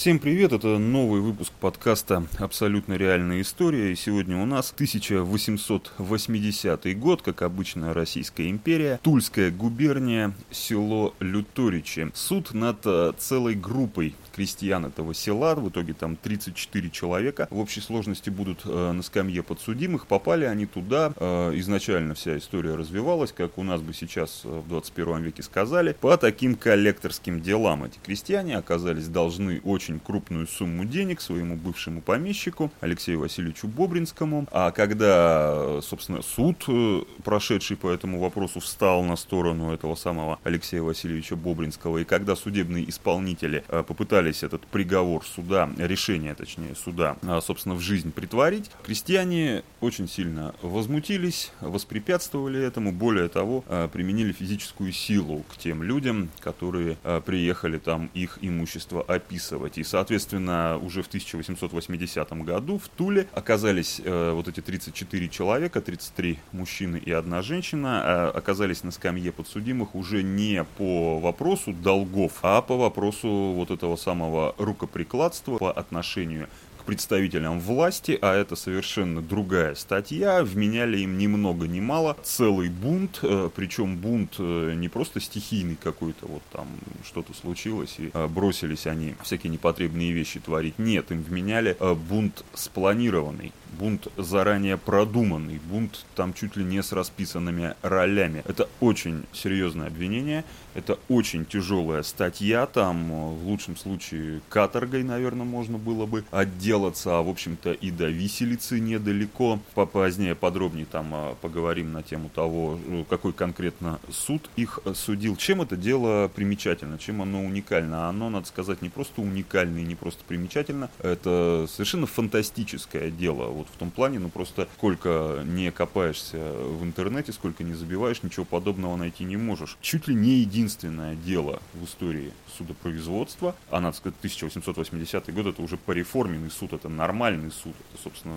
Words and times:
Всем 0.00 0.16
привет, 0.18 0.54
это 0.54 0.78
новый 0.78 1.20
выпуск 1.20 1.52
подкаста 1.60 2.26
«Абсолютно 2.38 2.94
реальная 2.94 3.42
история». 3.42 3.92
И 3.92 3.96
сегодня 3.96 4.38
у 4.38 4.46
нас 4.46 4.72
1880 4.72 6.98
год, 6.98 7.20
как 7.20 7.42
обычно, 7.42 7.92
Российская 7.92 8.48
империя, 8.48 8.98
Тульская 9.02 9.50
губерния, 9.50 10.32
село 10.50 11.12
Люторичи. 11.20 12.10
Суд 12.14 12.54
над 12.54 12.78
э, 12.86 13.12
целой 13.18 13.54
группой 13.54 14.14
крестьян 14.34 14.86
этого 14.86 15.12
села, 15.12 15.54
в 15.54 15.68
итоге 15.68 15.92
там 15.92 16.16
34 16.16 16.88
человека 16.88 17.46
в 17.50 17.58
общей 17.58 17.82
сложности 17.82 18.30
будут 18.30 18.62
э, 18.64 18.92
на 18.92 19.02
скамье 19.02 19.42
подсудимых. 19.42 20.06
Попали 20.06 20.46
они 20.46 20.64
туда, 20.64 21.12
э, 21.14 21.52
изначально 21.56 22.14
вся 22.14 22.38
история 22.38 22.74
развивалась, 22.74 23.32
как 23.32 23.58
у 23.58 23.62
нас 23.62 23.82
бы 23.82 23.92
сейчас 23.92 24.44
в 24.44 24.66
21 24.66 25.24
веке 25.24 25.42
сказали, 25.42 25.94
по 26.00 26.16
таким 26.16 26.54
коллекторским 26.54 27.42
делам. 27.42 27.84
Эти 27.84 27.98
крестьяне 28.02 28.56
оказались 28.56 29.08
должны 29.08 29.60
очень 29.60 29.89
очень 29.90 29.98
крупную 30.00 30.46
сумму 30.46 30.84
денег 30.84 31.20
своему 31.20 31.56
бывшему 31.56 32.00
помещику 32.00 32.70
Алексею 32.80 33.20
Васильевичу 33.20 33.66
Бобринскому. 33.66 34.46
А 34.52 34.70
когда, 34.70 35.80
собственно, 35.82 36.22
суд, 36.22 36.64
э, 36.68 37.02
прошедший 37.24 37.76
по 37.76 37.90
этому 37.90 38.20
вопросу, 38.20 38.60
встал 38.60 39.02
на 39.02 39.16
сторону 39.16 39.72
этого 39.72 39.96
самого 39.96 40.38
Алексея 40.44 40.82
Васильевича 40.82 41.34
Бобринского, 41.34 41.98
и 41.98 42.04
когда 42.04 42.36
судебные 42.36 42.88
исполнители 42.88 43.64
э, 43.68 43.82
попытались 43.82 44.44
этот 44.44 44.64
приговор 44.66 45.24
суда, 45.24 45.68
решение, 45.78 46.34
точнее, 46.34 46.74
суда, 46.76 47.16
э, 47.22 47.40
собственно, 47.42 47.74
в 47.74 47.80
жизнь 47.80 48.12
притворить, 48.12 48.70
крестьяне 48.84 49.64
очень 49.80 50.08
сильно 50.08 50.54
возмутились, 50.62 51.50
воспрепятствовали 51.60 52.62
этому, 52.62 52.92
более 52.92 53.28
того, 53.28 53.64
применили 53.92 54.32
физическую 54.32 54.92
силу 54.92 55.44
к 55.48 55.56
тем 55.56 55.82
людям, 55.82 56.30
которые 56.40 56.96
приехали 57.24 57.78
там 57.78 58.10
их 58.14 58.38
имущество 58.40 59.02
описывать. 59.02 59.79
И, 59.80 59.82
соответственно, 59.82 60.78
уже 60.82 61.02
в 61.02 61.06
1880 61.06 62.30
году 62.44 62.76
в 62.76 62.90
Туле 62.90 63.26
оказались 63.32 63.98
э, 64.04 64.32
вот 64.32 64.46
эти 64.46 64.60
34 64.60 65.28
человека, 65.30 65.80
33 65.80 66.38
мужчины 66.52 66.98
и 66.98 67.10
одна 67.10 67.40
женщина, 67.40 68.02
э, 68.04 68.36
оказались 68.36 68.84
на 68.84 68.90
скамье 68.90 69.32
подсудимых 69.32 69.94
уже 69.94 70.22
не 70.22 70.64
по 70.76 71.18
вопросу 71.18 71.72
долгов, 71.72 72.40
а 72.42 72.60
по 72.60 72.76
вопросу 72.76 73.54
вот 73.56 73.70
этого 73.70 73.96
самого 73.96 74.54
рукоприкладства 74.58 75.56
по 75.56 75.72
отношению 75.72 76.50
представителям 76.84 77.60
власти, 77.60 78.18
а 78.20 78.34
это 78.34 78.56
совершенно 78.56 79.20
другая 79.20 79.74
статья, 79.74 80.42
вменяли 80.42 80.98
им 80.98 81.18
ни 81.18 81.26
много 81.26 81.66
ни 81.66 81.80
мало 81.80 82.16
целый 82.22 82.68
бунт, 82.68 83.20
э, 83.22 83.50
причем 83.54 83.96
бунт 83.96 84.36
э, 84.38 84.74
не 84.74 84.88
просто 84.88 85.20
стихийный 85.20 85.76
какой-то, 85.76 86.26
вот 86.26 86.42
там 86.52 86.68
что-то 87.04 87.34
случилось 87.34 87.96
и 87.98 88.10
э, 88.12 88.26
бросились 88.26 88.86
они 88.86 89.14
всякие 89.22 89.50
непотребные 89.50 90.12
вещи 90.12 90.40
творить. 90.40 90.78
Нет, 90.78 91.10
им 91.10 91.22
вменяли 91.22 91.76
бунт 92.08 92.44
спланированный, 92.54 93.52
бунт 93.78 94.08
заранее 94.16 94.76
продуманный, 94.76 95.60
бунт 95.70 96.04
там 96.14 96.34
чуть 96.34 96.56
ли 96.56 96.64
не 96.64 96.82
с 96.82 96.92
расписанными 96.92 97.74
ролями. 97.82 98.42
Это 98.46 98.68
очень 98.80 99.24
серьезное 99.32 99.88
обвинение, 99.88 100.44
это 100.74 100.98
очень 101.08 101.44
тяжелая 101.44 102.02
статья, 102.02 102.66
там 102.66 103.10
в 103.36 103.46
лучшем 103.46 103.76
случае 103.76 104.40
каторгой, 104.48 105.02
наверное, 105.02 105.44
можно 105.44 105.78
было 105.78 106.06
бы 106.06 106.24
отделаться, 106.30 107.18
а 107.18 107.22
в 107.22 107.28
общем-то 107.28 107.72
и 107.72 107.90
до 107.90 108.08
виселицы 108.08 108.80
недалеко. 108.80 109.58
Позднее 109.74 110.34
подробнее 110.34 110.86
там 110.86 111.10
а, 111.12 111.34
поговорим 111.40 111.92
на 111.92 112.02
тему 112.02 112.30
того, 112.32 112.78
э, 112.86 113.04
какой 113.08 113.32
конкретно 113.32 113.98
суд 114.10 114.48
их 114.56 114.78
судил. 114.94 115.36
Чем 115.36 115.62
это 115.62 115.76
дело 115.76 116.28
примечательно, 116.28 116.98
чем 116.98 117.22
оно 117.22 117.44
уникально? 117.44 118.08
Оно, 118.08 118.30
надо 118.30 118.46
сказать, 118.46 118.82
не 118.82 118.88
просто 118.88 119.20
уникально 119.20 119.78
и 119.78 119.84
не 119.84 119.94
просто 119.94 120.22
примечательно, 120.26 120.90
это 120.98 121.66
совершенно 121.68 122.06
фантастическое 122.06 123.10
дело. 123.10 123.46
Вот 123.60 123.68
в 123.68 123.76
том 123.76 123.90
плане, 123.90 124.18
ну 124.18 124.30
просто 124.30 124.66
сколько 124.78 125.42
не 125.44 125.70
копаешься 125.70 126.38
в 126.38 126.82
интернете, 126.82 127.30
сколько 127.30 127.62
не 127.62 127.74
забиваешь, 127.74 128.22
ничего 128.22 128.46
подобного 128.46 128.96
найти 128.96 129.24
не 129.24 129.36
можешь. 129.36 129.76
Чуть 129.82 130.08
ли 130.08 130.14
не 130.14 130.38
единственное 130.38 131.14
дело 131.14 131.60
в 131.74 131.84
истории 131.84 132.32
судопроизводства, 132.56 133.54
а 133.70 133.80
надо 133.80 133.98
сказать, 133.98 134.16
1880 134.20 135.34
год 135.34 135.46
это 135.48 135.60
уже 135.60 135.76
пореформенный 135.76 136.50
суд, 136.50 136.72
это 136.72 136.88
нормальный 136.88 137.50
суд, 137.50 137.74
это, 137.92 138.02
собственно, 138.02 138.36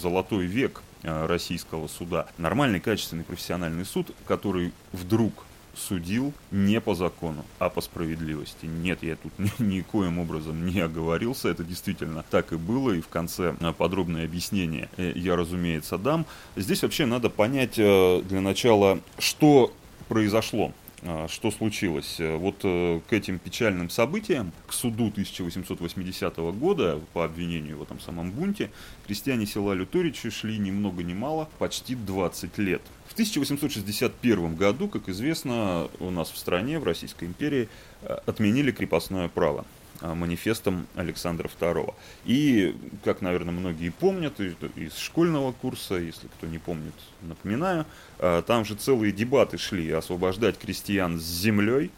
золотой 0.00 0.46
век 0.46 0.82
э, 1.02 1.26
российского 1.26 1.86
суда. 1.86 2.28
Нормальный, 2.38 2.80
качественный, 2.80 3.24
профессиональный 3.24 3.84
суд, 3.84 4.10
который 4.26 4.72
вдруг 4.92 5.44
судил 5.74 6.32
не 6.50 6.80
по 6.80 6.94
закону, 6.94 7.44
а 7.58 7.68
по 7.68 7.80
справедливости. 7.80 8.66
Нет, 8.66 9.02
я 9.02 9.16
тут 9.16 9.32
ни, 9.38 9.50
никоим 9.62 10.18
образом 10.18 10.66
не 10.66 10.80
оговорился, 10.80 11.48
это 11.48 11.64
действительно 11.64 12.24
так 12.30 12.52
и 12.52 12.56
было, 12.56 12.92
и 12.92 13.00
в 13.00 13.08
конце 13.08 13.54
э, 13.58 13.72
подробное 13.72 14.24
объяснение 14.24 14.88
э, 14.96 15.12
я, 15.14 15.36
разумеется, 15.36 15.98
дам. 15.98 16.26
Здесь 16.56 16.82
вообще 16.82 17.06
надо 17.06 17.30
понять 17.30 17.74
для 17.74 18.40
начала, 18.40 19.00
что 19.18 19.72
произошло. 20.08 20.72
А, 21.04 21.26
что 21.28 21.50
случилось? 21.50 22.16
Э, 22.20 22.36
вот 22.36 22.56
э, 22.62 23.00
к 23.08 23.12
этим 23.12 23.40
печальным 23.40 23.90
событиям, 23.90 24.52
к 24.68 24.72
суду 24.72 25.08
1880 25.08 26.36
года 26.36 27.00
по 27.12 27.24
обвинению 27.24 27.78
в 27.78 27.82
этом 27.82 27.98
самом 27.98 28.30
бунте, 28.30 28.70
крестьяне 29.06 29.46
села 29.46 29.72
Люторичи 29.72 30.30
шли 30.30 30.58
ни 30.58 30.70
много 30.70 31.02
ни 31.02 31.12
мало, 31.12 31.48
почти 31.58 31.96
20 31.96 32.56
лет. 32.58 32.82
В 33.08 33.14
1861 33.14 34.54
году, 34.54 34.88
как 34.88 35.08
известно, 35.08 35.88
у 35.98 36.10
нас 36.10 36.30
в 36.30 36.38
стране, 36.38 36.78
в 36.78 36.84
Российской 36.84 37.24
империи, 37.24 37.68
э, 38.02 38.18
отменили 38.26 38.70
крепостное 38.70 39.28
право. 39.28 39.64
А, 40.02 40.16
манифестом 40.16 40.88
Александра 40.96 41.48
II. 41.60 41.94
И, 42.24 42.74
как, 43.04 43.20
наверное, 43.20 43.54
многие 43.54 43.90
помнят 43.90 44.40
из 44.40 44.96
школьного 44.96 45.52
курса, 45.52 45.94
если 45.94 46.26
кто 46.26 46.48
не 46.48 46.58
помнит, 46.58 46.94
напоминаю, 47.20 47.86
а, 48.18 48.42
там 48.42 48.64
же 48.64 48.74
целые 48.74 49.12
дебаты 49.12 49.58
шли 49.58 49.88
освобождать 49.92 50.58
крестьян 50.58 51.20
с 51.20 51.22
землей, 51.22 51.92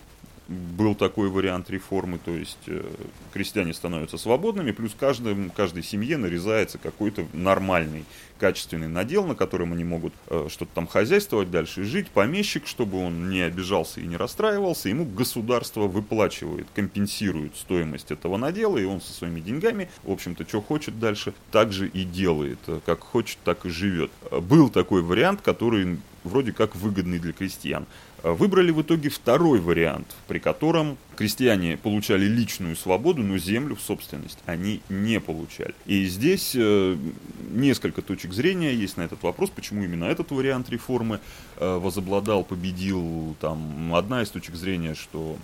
был 0.49 0.95
такой 0.95 1.31
вариант 1.31 1.71
реформы, 1.71 2.19
то 2.23 2.31
есть 2.31 2.59
э, 2.67 2.85
крестьяне 3.33 3.73
становятся 3.73 4.19
свободными, 4.19 4.73
плюс 4.73 4.93
каждым, 4.99 5.51
каждой 5.51 5.83
семье 5.83 6.17
нарезается 6.19 6.77
какой-то 6.79 7.27
нормальный, 7.33 8.05
качественный 8.39 8.89
надел, 8.89 9.25
на 9.25 9.35
котором 9.35 9.73
они 9.73 9.85
могут 9.85 10.13
э, 10.29 10.49
что-то 10.51 10.71
там 10.75 10.87
хозяйствовать 10.87 11.51
дальше, 11.51 11.85
жить. 11.85 12.09
Помещик, 12.09 12.67
чтобы 12.67 12.99
он 12.99 13.31
не 13.31 13.41
обижался 13.41 14.01
и 14.01 14.07
не 14.07 14.17
расстраивался, 14.17 14.91
ему 14.91 15.07
государство 15.07 15.87
выплачивает, 15.87 16.67
компенсирует 16.75 17.57
стоимость 17.57 18.11
этого 18.11 18.37
надела, 18.37 18.77
и 18.77 18.85
он 18.85 19.01
со 19.01 19.13
своими 19.13 19.41
деньгами, 19.41 19.89
в 20.03 20.11
общем-то, 20.11 20.47
что 20.47 20.61
хочет 20.61 20.99
дальше, 20.99 21.33
так 21.53 21.73
же 21.73 21.89
и 21.89 22.05
делает, 22.05 22.59
как 22.85 23.01
хочет, 23.01 23.39
так 23.45 23.65
и 23.65 23.71
живет. 23.71 24.11
Был 24.31 24.69
такой 24.69 25.01
вариант, 25.01 25.41
который 25.41 25.99
вроде 26.25 26.53
как 26.53 26.75
выгодный 26.75 27.19
для 27.19 27.33
крестьян. 27.33 27.87
Выбрали 28.23 28.71
в 28.71 28.81
итоге 28.81 29.11
второй 29.11 29.61
вариант, 29.61 30.17
при 30.27 30.39
котором 30.39 30.97
крестьяне 31.15 31.77
получали 31.77 32.25
личную 32.25 32.75
свободу, 32.75 33.23
но 33.23 33.37
землю 33.37 33.77
в 33.77 33.83
собственность 33.83 34.39
они 34.47 34.81
не 34.89 35.21
получали. 35.21 35.75
И 35.85 36.07
здесь 36.07 36.53
э, 36.55 36.97
несколько 37.51 38.01
точек 38.01 38.33
зрения 38.33 38.75
есть 38.75 38.97
на 38.97 39.03
этот 39.03 39.23
вопрос, 39.23 39.51
почему 39.51 39.85
именно 39.85 40.05
этот 40.05 40.31
вариант 40.31 40.71
реформы 40.71 41.21
э, 41.59 41.77
возобладал, 41.77 42.45
победил. 42.45 43.37
Там 43.41 43.95
одна 43.95 44.23
из 44.23 44.31
точек 44.31 44.55
зрения, 44.55 44.95
что 44.95 45.37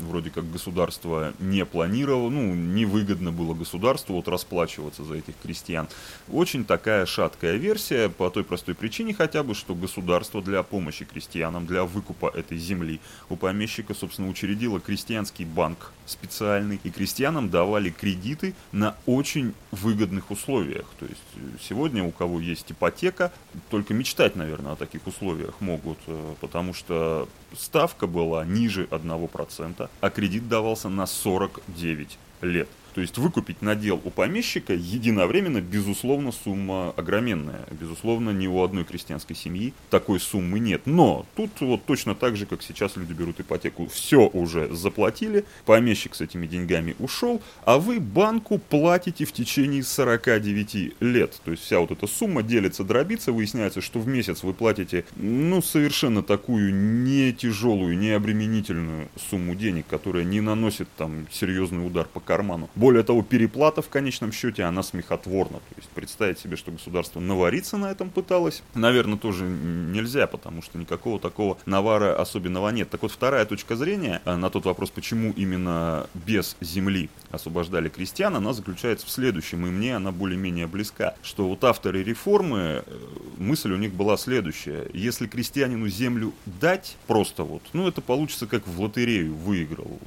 вроде 0.00 0.30
как 0.30 0.50
государство 0.50 1.32
не 1.38 1.64
планировало, 1.64 2.30
ну, 2.30 2.54
невыгодно 2.54 3.32
было 3.32 3.54
государству 3.54 4.16
вот 4.16 4.28
расплачиваться 4.28 5.04
за 5.04 5.14
этих 5.14 5.34
крестьян. 5.42 5.88
Очень 6.30 6.64
такая 6.64 7.06
шаткая 7.06 7.56
версия, 7.56 8.08
по 8.08 8.30
той 8.30 8.44
простой 8.44 8.74
причине 8.74 9.14
хотя 9.14 9.42
бы, 9.42 9.54
что 9.54 9.74
государство 9.74 10.42
для 10.42 10.62
помощи 10.62 11.04
крестьянам, 11.04 11.66
для 11.66 11.84
выкупа 11.84 12.30
этой 12.34 12.58
земли 12.58 13.00
у 13.28 13.36
помещика, 13.36 13.94
собственно, 13.94 14.28
учредило 14.28 14.80
крестьянский 14.80 15.44
банк 15.44 15.92
специальный, 16.10 16.80
и 16.82 16.90
крестьянам 16.90 17.50
давали 17.50 17.90
кредиты 17.90 18.54
на 18.72 18.96
очень 19.06 19.54
выгодных 19.70 20.30
условиях. 20.30 20.86
То 20.98 21.06
есть 21.06 21.20
э, 21.36 21.40
сегодня 21.60 22.04
у 22.04 22.10
кого 22.10 22.40
есть 22.40 22.72
ипотека, 22.72 23.32
только 23.70 23.94
мечтать, 23.94 24.36
наверное, 24.36 24.72
о 24.72 24.76
таких 24.76 25.06
условиях 25.06 25.60
могут, 25.60 25.98
э, 26.06 26.34
потому 26.40 26.74
что 26.74 27.28
ставка 27.56 28.06
была 28.06 28.44
ниже 28.44 28.84
1%, 28.90 29.88
а 30.00 30.10
кредит 30.10 30.48
давался 30.48 30.88
на 30.88 31.06
49 31.06 32.18
лет. 32.42 32.68
То 32.94 33.00
есть 33.00 33.18
выкупить 33.18 33.62
надел 33.62 34.00
у 34.04 34.10
помещика 34.10 34.74
единовременно, 34.74 35.60
безусловно, 35.60 36.32
сумма 36.32 36.90
огроменная. 36.96 37.66
Безусловно, 37.70 38.30
ни 38.30 38.46
у 38.46 38.62
одной 38.62 38.84
крестьянской 38.84 39.36
семьи 39.36 39.72
такой 39.90 40.20
суммы 40.20 40.58
нет. 40.58 40.82
Но 40.86 41.26
тут 41.36 41.50
вот 41.60 41.84
точно 41.84 42.14
так 42.14 42.36
же, 42.36 42.46
как 42.46 42.62
сейчас 42.62 42.96
люди 42.96 43.12
берут 43.12 43.40
ипотеку, 43.40 43.86
все 43.88 44.26
уже 44.26 44.74
заплатили, 44.74 45.44
помещик 45.64 46.14
с 46.14 46.20
этими 46.20 46.46
деньгами 46.46 46.96
ушел, 46.98 47.40
а 47.64 47.78
вы 47.78 48.00
банку 48.00 48.58
платите 48.58 49.24
в 49.24 49.32
течение 49.32 49.82
49 49.82 50.94
лет. 51.00 51.40
То 51.44 51.50
есть 51.50 51.62
вся 51.64 51.80
вот 51.80 51.90
эта 51.90 52.06
сумма 52.06 52.42
делится, 52.42 52.84
дробится, 52.84 53.32
выясняется, 53.32 53.80
что 53.80 54.00
в 54.00 54.08
месяц 54.08 54.42
вы 54.42 54.54
платите, 54.54 55.04
ну, 55.16 55.62
совершенно 55.62 56.22
такую 56.22 56.74
не 56.74 57.32
тяжелую, 57.32 57.96
не 57.96 58.10
обременительную 58.10 59.08
сумму 59.30 59.54
денег, 59.54 59.86
которая 59.88 60.24
не 60.24 60.40
наносит 60.40 60.88
там 60.96 61.26
серьезный 61.30 61.86
удар 61.86 62.06
по 62.06 62.20
карману 62.20 62.68
Более 62.80 63.02
того, 63.02 63.20
переплата 63.22 63.82
в 63.82 63.90
конечном 63.90 64.32
счете, 64.32 64.62
она 64.62 64.82
смехотворна. 64.82 65.58
То 65.58 65.74
есть 65.76 65.90
представить 65.90 66.38
себе, 66.38 66.56
что 66.56 66.70
государство 66.70 67.20
навариться 67.20 67.76
на 67.76 67.90
этом 67.90 68.08
пыталось, 68.08 68.62
наверное, 68.74 69.18
тоже 69.18 69.44
нельзя, 69.44 70.26
потому 70.26 70.62
что 70.62 70.78
никакого 70.78 71.20
такого 71.20 71.58
навара 71.66 72.18
особенного 72.18 72.70
нет. 72.70 72.88
Так 72.88 73.02
вот, 73.02 73.12
вторая 73.12 73.44
точка 73.44 73.76
зрения 73.76 74.22
э, 74.24 74.34
на 74.34 74.48
тот 74.48 74.64
вопрос, 74.64 74.88
почему 74.88 75.30
именно 75.32 76.06
без 76.14 76.56
земли 76.62 77.10
освобождали 77.30 77.90
крестьян, 77.90 78.34
она 78.34 78.54
заключается 78.54 79.06
в 79.06 79.10
следующем, 79.10 79.66
и 79.66 79.70
мне 79.70 79.96
она 79.96 80.10
более-менее 80.10 80.66
близка, 80.66 81.16
что 81.20 81.50
вот 81.50 81.62
авторы 81.64 82.02
реформы, 82.02 82.82
э, 82.86 82.92
мысль 83.36 83.72
у 83.72 83.76
них 83.76 83.92
была 83.92 84.16
следующая. 84.16 84.88
Если 84.94 85.26
крестьянину 85.26 85.86
землю 85.88 86.32
дать 86.46 86.96
просто 87.06 87.44
вот, 87.44 87.60
ну 87.74 87.86
это 87.86 88.00
получится 88.00 88.46
как 88.46 88.66
в 88.66 88.80
лотерею 88.80 89.34
выиграл. 89.34 89.98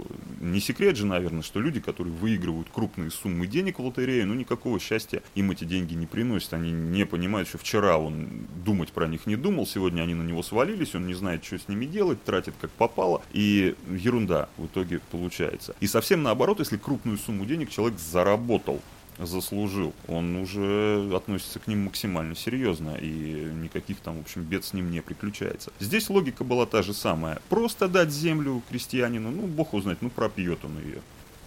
Не 0.41 0.59
секрет 0.59 0.97
же, 0.97 1.05
наверное, 1.05 1.43
что 1.43 1.59
люди, 1.59 1.79
которые 1.79 2.15
выигрывают 2.15 2.62
крупные 2.69 3.11
суммы 3.11 3.47
денег 3.47 3.79
в 3.79 3.85
лотерею, 3.85 4.27
ну 4.27 4.33
никакого 4.33 4.79
счастья 4.79 5.21
им 5.35 5.51
эти 5.51 5.63
деньги 5.63 5.93
не 5.93 6.05
приносят. 6.05 6.53
Они 6.53 6.71
не 6.71 7.05
понимают, 7.05 7.47
что 7.47 7.57
вчера 7.57 7.97
он 7.97 8.47
думать 8.65 8.91
про 8.91 9.07
них 9.07 9.25
не 9.25 9.35
думал, 9.35 9.65
сегодня 9.65 10.01
они 10.01 10.13
на 10.13 10.23
него 10.23 10.43
свалились, 10.43 10.95
он 10.95 11.07
не 11.07 11.13
знает, 11.13 11.43
что 11.43 11.57
с 11.57 11.67
ними 11.67 11.85
делать, 11.85 12.23
тратит 12.23 12.53
как 12.59 12.71
попало, 12.71 13.21
и 13.31 13.75
ерунда 13.89 14.49
в 14.57 14.65
итоге 14.65 14.99
получается. 15.11 15.75
И 15.79 15.87
совсем 15.87 16.23
наоборот, 16.23 16.59
если 16.59 16.77
крупную 16.77 17.17
сумму 17.17 17.45
денег 17.45 17.69
человек 17.69 17.99
заработал, 17.99 18.81
заслужил, 19.19 19.93
он 20.07 20.35
уже 20.35 21.09
относится 21.15 21.59
к 21.59 21.67
ним 21.67 21.85
максимально 21.85 22.35
серьезно, 22.35 22.97
и 22.99 23.51
никаких 23.61 23.99
там, 23.99 24.17
в 24.17 24.21
общем, 24.21 24.43
бед 24.43 24.65
с 24.65 24.73
ним 24.73 24.91
не 24.91 25.01
приключается. 25.01 25.71
Здесь 25.79 26.09
логика 26.09 26.43
была 26.43 26.65
та 26.65 26.81
же 26.81 26.93
самая. 26.93 27.39
Просто 27.49 27.87
дать 27.87 28.11
землю 28.11 28.61
крестьянину, 28.69 29.31
ну, 29.31 29.47
бог 29.47 29.73
узнает, 29.73 30.01
ну, 30.01 30.09
пропьет 30.09 30.65
он 30.65 30.79
ее 30.79 31.01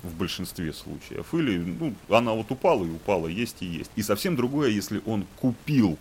в 0.07 0.15
большинстве 0.17 0.73
случаев. 0.73 1.35
Или, 1.35 1.59
ну, 1.59 1.95
она 2.09 2.33
вот 2.33 2.51
упала 2.51 2.85
и 2.85 2.91
упала, 2.91 3.27
есть 3.27 3.59
и 3.61 3.67
есть. 3.67 3.91
И 3.97 4.03
совсем 4.03 4.37
другое, 4.37 4.71
если 4.71 5.03
он 5.07 5.27
купил 5.37 5.99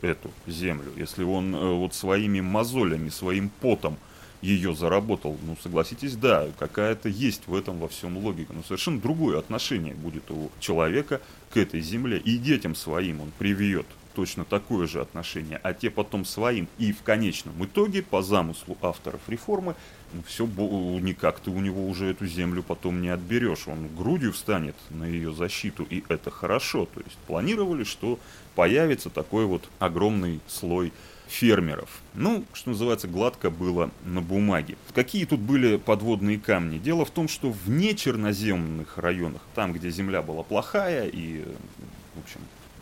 эту 0.00 0.30
землю, 0.46 0.92
если 0.96 1.24
он 1.24 1.54
э, 1.54 1.72
вот 1.74 1.94
своими 1.94 2.40
мозолями, 2.40 3.08
своим 3.08 3.50
потом 3.60 3.96
ее 4.40 4.74
заработал, 4.74 5.36
ну, 5.42 5.56
согласитесь, 5.60 6.14
да, 6.16 6.48
какая-то 6.58 7.08
есть 7.08 7.46
в 7.46 7.54
этом 7.54 7.78
во 7.78 7.88
всем 7.88 8.16
логика. 8.18 8.52
Но 8.52 8.62
совершенно 8.62 9.00
другое 9.00 9.38
отношение 9.38 9.94
будет 9.94 10.30
у 10.30 10.50
человека 10.60 11.20
к 11.50 11.56
этой 11.56 11.80
земле. 11.80 12.18
И 12.18 12.38
детям 12.38 12.74
своим 12.74 13.20
он 13.20 13.32
привьет 13.38 13.86
точно 14.18 14.44
такое 14.44 14.88
же 14.88 15.00
отношение, 15.00 15.60
а 15.62 15.72
те 15.72 15.90
потом 15.90 16.24
своим. 16.24 16.66
И 16.76 16.90
в 16.90 17.04
конечном 17.04 17.64
итоге, 17.64 18.02
по 18.02 18.20
замыслу 18.20 18.76
авторов 18.82 19.20
реформы, 19.28 19.76
ну, 20.12 20.22
все 20.26 20.44
никак 20.44 21.38
ты 21.38 21.52
у 21.52 21.60
него 21.60 21.86
уже 21.86 22.06
эту 22.06 22.26
землю 22.26 22.64
потом 22.64 23.00
не 23.00 23.10
отберешь. 23.10 23.68
Он 23.68 23.86
грудью 23.96 24.32
встанет 24.32 24.74
на 24.90 25.04
ее 25.04 25.32
защиту, 25.32 25.86
и 25.88 26.02
это 26.08 26.32
хорошо. 26.32 26.88
То 26.92 27.00
есть 27.00 27.16
планировали, 27.28 27.84
что 27.84 28.18
появится 28.56 29.08
такой 29.08 29.46
вот 29.46 29.68
огромный 29.78 30.40
слой 30.48 30.92
фермеров. 31.28 32.02
Ну, 32.14 32.44
что 32.54 32.70
называется, 32.70 33.06
гладко 33.06 33.50
было 33.50 33.90
на 34.04 34.20
бумаге. 34.20 34.76
Какие 34.94 35.26
тут 35.26 35.38
были 35.38 35.76
подводные 35.76 36.40
камни? 36.40 36.78
Дело 36.78 37.04
в 37.04 37.10
том, 37.12 37.28
что 37.28 37.52
в 37.52 37.70
нечерноземных 37.70 38.98
районах, 38.98 39.42
там, 39.54 39.72
где 39.72 39.90
земля 39.90 40.22
была 40.22 40.42
плохая 40.42 41.06
и, 41.06 41.44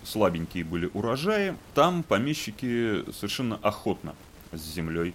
слабенькие 0.07 0.65
были 0.65 0.91
урожаи, 0.95 1.55
там 1.75 2.03
помещики 2.03 3.05
совершенно 3.13 3.57
охотно 3.57 4.15
с 4.53 4.61
землей 4.61 5.15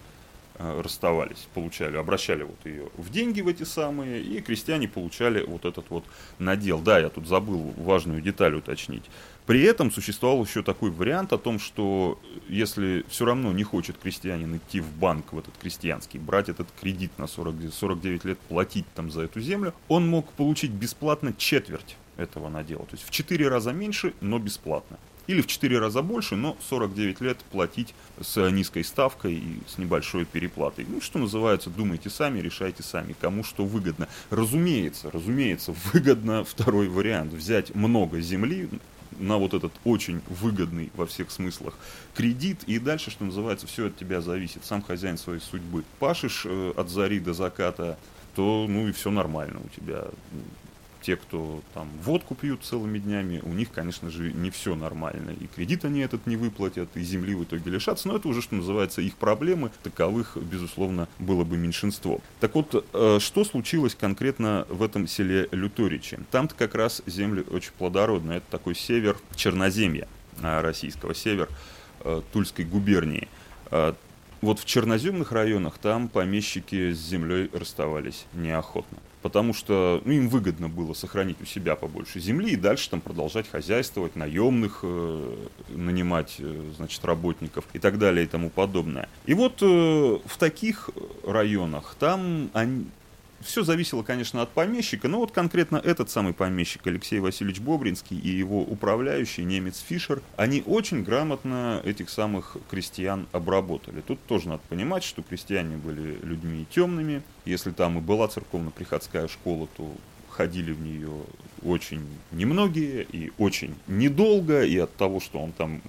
Э, 0.63 0.79
расставались, 0.79 1.47
получали, 1.55 1.97
обращали 1.97 2.43
вот 2.43 2.57
ее 2.65 2.89
в 2.95 3.09
деньги 3.09 3.41
в 3.41 3.47
эти 3.47 3.63
самые, 3.63 4.21
и 4.21 4.41
крестьяне 4.41 4.88
получали 4.88 5.43
вот 5.43 5.65
этот 5.65 5.89
вот 5.89 6.03
надел. 6.38 6.79
Да, 6.79 6.99
я 6.99 7.09
тут 7.09 7.25
забыл 7.25 7.73
важную 7.77 8.21
деталь 8.21 8.53
уточнить. 8.53 9.03
При 9.47 9.63
этом 9.63 9.89
существовал 9.89 10.43
еще 10.43 10.61
такой 10.61 10.91
вариант 10.91 11.33
о 11.33 11.39
том, 11.39 11.57
что 11.57 12.19
если 12.47 13.03
все 13.09 13.25
равно 13.25 13.51
не 13.53 13.63
хочет 13.63 13.97
крестьянин 13.97 14.57
идти 14.57 14.81
в 14.81 14.91
банк, 14.97 15.33
в 15.33 15.39
этот 15.39 15.57
крестьянский, 15.59 16.19
брать 16.19 16.49
этот 16.49 16.67
кредит 16.79 17.17
на 17.17 17.25
40, 17.25 17.73
49 17.73 18.25
лет, 18.25 18.37
платить 18.37 18.85
там 18.94 19.09
за 19.09 19.21
эту 19.21 19.41
землю, 19.41 19.73
он 19.87 20.07
мог 20.07 20.31
получить 20.33 20.71
бесплатно 20.71 21.33
четверть 21.35 21.97
этого 22.21 22.50
надела. 22.50 22.85
То 22.85 22.94
есть 22.94 23.06
в 23.06 23.09
4 23.09 23.47
раза 23.47 23.71
меньше, 23.71 24.13
но 24.21 24.39
бесплатно. 24.39 24.97
Или 25.27 25.41
в 25.41 25.47
4 25.47 25.79
раза 25.79 26.01
больше, 26.01 26.35
но 26.35 26.57
49 26.69 27.21
лет 27.21 27.38
платить 27.51 27.94
с 28.19 28.50
низкой 28.50 28.83
ставкой 28.83 29.35
и 29.35 29.59
с 29.68 29.77
небольшой 29.77 30.25
переплатой. 30.25 30.85
Ну, 30.89 31.00
что 31.00 31.19
называется, 31.19 31.69
думайте 31.69 32.09
сами, 32.09 32.39
решайте 32.39 32.83
сами, 32.83 33.15
кому 33.19 33.44
что 33.44 33.63
выгодно. 33.63 34.07
Разумеется, 34.29 35.12
разумеется, 35.12 35.73
выгодно 35.94 36.44
второй 36.47 36.89
вариант. 36.89 37.33
Взять 37.33 37.73
много 37.75 38.19
земли, 38.19 38.69
на 39.19 39.38
вот 39.38 39.53
этот 39.53 39.71
очень 39.83 40.21
выгодный 40.27 40.89
во 40.95 41.06
всех 41.06 41.31
смыслах 41.31 41.75
кредит, 42.13 42.63
и 42.65 42.79
дальше, 42.79 43.12
что 43.12 43.23
называется, 43.23 43.68
все 43.68 43.88
от 43.88 43.95
тебя 43.97 44.21
зависит, 44.21 44.65
сам 44.65 44.81
хозяин 44.81 45.18
своей 45.18 45.39
судьбы. 45.41 45.83
Пашешь 46.00 46.44
э, 46.45 46.73
от 46.75 46.89
зари 46.89 47.19
до 47.19 47.33
заката, 47.33 47.97
то 48.35 48.65
ну 48.68 48.88
и 48.88 48.91
все 48.91 49.12
нормально 49.12 49.59
у 49.63 49.69
тебя 49.69 50.06
те, 51.01 51.15
кто 51.15 51.62
там 51.74 51.89
водку 52.03 52.36
пьют 52.36 52.63
целыми 52.63 53.00
днями, 53.00 53.42
у 53.44 53.50
них, 53.50 53.71
конечно 53.71 54.09
же, 54.09 54.31
не 54.31 54.50
все 54.51 54.75
нормально. 54.75 55.31
И 55.31 55.48
кредит 55.48 55.86
они 55.86 56.00
этот 56.00 56.27
не 56.27 56.36
выплатят, 56.36 56.89
и 56.95 57.01
земли 57.01 57.36
в 57.36 57.44
итоге 57.44 57.71
лишатся. 57.71 58.07
Но 58.07 58.18
это 58.18 58.27
уже, 58.27 58.42
что 58.42 58.56
называется, 58.56 59.01
их 59.01 59.15
проблемы. 59.15 59.71
Таковых, 59.83 60.38
безусловно, 60.38 61.07
было 61.19 61.44
бы 61.44 61.57
меньшинство. 61.57 62.21
Так 62.39 62.56
вот, 62.56 62.86
э, 62.94 63.18
что 63.19 63.44
случилось 63.44 63.95
конкретно 63.95 64.65
в 64.69 64.83
этом 64.83 65.07
селе 65.07 65.48
Люторичи? 65.51 66.19
Там-то 66.30 66.56
как 66.56 66.75
раз 66.75 67.01
земли 67.06 67.44
очень 67.50 67.71
плодородные. 67.77 68.38
Это 68.38 68.51
такой 68.51 68.75
север 68.75 69.18
Черноземья 69.36 70.07
э, 70.42 70.62
российского, 70.62 71.15
север 71.15 71.50
э, 72.01 72.21
Тульской 72.31 72.65
губернии 72.65 73.27
вот 74.42 74.59
в 74.59 74.65
черноземных 74.65 75.31
районах 75.31 75.77
там 75.77 76.09
помещики 76.09 76.92
с 76.92 76.97
землей 76.97 77.50
расставались 77.54 78.25
неохотно 78.33 78.97
потому 79.21 79.53
что 79.53 80.01
ну, 80.06 80.12
им 80.12 80.29
выгодно 80.29 80.69
было 80.69 80.94
сохранить 80.94 81.41
у 81.41 81.45
себя 81.45 81.75
побольше 81.75 82.19
земли 82.19 82.51
и 82.51 82.56
дальше 82.56 82.89
там 82.89 83.01
продолжать 83.01 83.50
хозяйствовать, 83.50 84.15
наемных 84.15 84.79
э, 84.83 85.35
нанимать, 85.69 86.35
э, 86.39 86.71
значит, 86.77 87.03
работников 87.06 87.65
и 87.73 87.79
так 87.79 87.97
далее 87.97 88.25
и 88.25 88.27
тому 88.27 88.50
подобное. 88.50 89.09
И 89.25 89.33
вот 89.33 89.62
э, 89.62 89.65
в 89.65 90.38
таких 90.38 90.89
районах 91.25 91.95
там 92.00 92.50
они, 92.53 92.85
все 93.43 93.63
зависело, 93.63 94.03
конечно, 94.03 94.41
от 94.41 94.49
помещика, 94.49 95.07
но 95.07 95.19
вот 95.19 95.31
конкретно 95.31 95.77
этот 95.77 96.09
самый 96.09 96.33
помещик 96.33 96.85
Алексей 96.88 97.19
Васильевич 97.19 97.59
Бобринский 97.59 98.17
и 98.17 98.29
его 98.29 98.61
управляющий 98.61 99.44
немец 99.44 99.83
Фишер, 99.87 100.21
они 100.37 100.63
очень 100.66 101.04
грамотно 101.04 101.81
этих 101.83 102.09
самых 102.09 102.57
крестьян 102.69 103.27
обработали. 103.31 104.01
Тут 104.01 104.19
тоже 104.25 104.49
надо 104.49 104.61
понимать, 104.69 105.04
что 105.04 105.21
крестьяне 105.21 105.77
были 105.77 106.18
людьми 106.23 106.66
темными. 106.69 107.23
Если 107.45 107.71
там 107.71 107.97
и 107.97 108.01
была 108.01 108.27
церковно-приходская 108.27 109.27
школа, 109.27 109.68
то 109.75 109.94
ходили 110.30 110.71
в 110.71 110.81
нее 110.81 111.11
очень 111.63 112.06
немногие 112.31 113.04
и 113.04 113.31
очень 113.37 113.75
недолго, 113.87 114.63
и 114.63 114.77
от 114.77 114.95
того, 114.95 115.19
что 115.19 115.39
он 115.39 115.51
там 115.51 115.81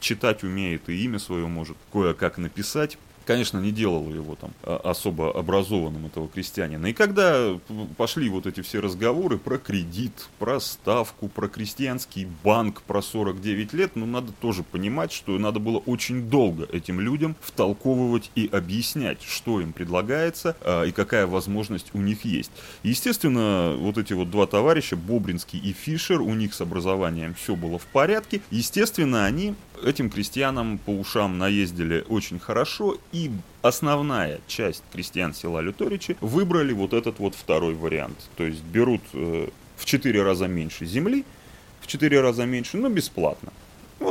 читать 0.00 0.42
умеет 0.42 0.88
и 0.88 1.04
имя 1.04 1.18
свое 1.18 1.46
может 1.46 1.76
кое-как 1.92 2.38
написать, 2.38 2.98
конечно, 3.26 3.58
не 3.58 3.72
делало 3.72 4.08
его 4.08 4.36
там 4.36 4.52
а, 4.62 4.76
особо 4.84 5.36
образованным, 5.36 6.06
этого 6.06 6.28
крестьянина. 6.28 6.86
И 6.86 6.92
когда 6.92 7.58
пошли 7.96 8.28
вот 8.28 8.46
эти 8.46 8.62
все 8.62 8.80
разговоры 8.80 9.36
про 9.36 9.58
кредит, 9.58 10.28
про 10.38 10.60
ставку, 10.60 11.28
про 11.28 11.48
крестьянский 11.48 12.28
банк, 12.44 12.82
про 12.82 13.02
49 13.02 13.72
лет, 13.72 13.92
ну, 13.96 14.06
надо 14.06 14.32
тоже 14.32 14.62
понимать, 14.62 15.12
что 15.12 15.38
надо 15.38 15.58
было 15.58 15.78
очень 15.78 16.30
долго 16.30 16.68
этим 16.72 17.00
людям 17.00 17.36
втолковывать 17.40 18.30
и 18.34 18.48
объяснять, 18.50 19.22
что 19.22 19.60
им 19.60 19.72
предлагается 19.72 20.56
а, 20.62 20.84
и 20.84 20.92
какая 20.92 21.26
возможность 21.26 21.90
у 21.92 21.98
них 21.98 22.24
есть. 22.24 22.52
Естественно, 22.82 23.74
вот 23.76 23.98
эти 23.98 24.12
вот 24.12 24.30
два 24.30 24.46
товарища, 24.46 24.96
Бобринский 24.96 25.58
и 25.58 25.72
Фишер, 25.72 26.20
у 26.20 26.32
них 26.34 26.54
с 26.54 26.60
образованием 26.60 27.34
все 27.34 27.56
было 27.56 27.78
в 27.78 27.86
порядке. 27.86 28.40
Естественно, 28.50 29.24
они 29.24 29.54
этим 29.84 30.10
крестьянам 30.10 30.78
по 30.78 30.90
ушам 30.90 31.38
наездили 31.38 32.04
очень 32.08 32.38
хорошо, 32.38 32.98
и 33.12 33.30
основная 33.62 34.40
часть 34.46 34.82
крестьян 34.92 35.34
села 35.34 35.60
Люторичи 35.60 36.16
выбрали 36.20 36.72
вот 36.72 36.92
этот 36.92 37.18
вот 37.18 37.34
второй 37.34 37.74
вариант. 37.74 38.16
То 38.36 38.44
есть 38.44 38.62
берут 38.62 39.02
э, 39.12 39.48
в 39.76 39.84
4 39.84 40.22
раза 40.22 40.46
меньше 40.46 40.86
земли, 40.86 41.24
в 41.80 41.86
4 41.86 42.20
раза 42.20 42.46
меньше, 42.46 42.76
но 42.76 42.88
бесплатно. 42.88 43.52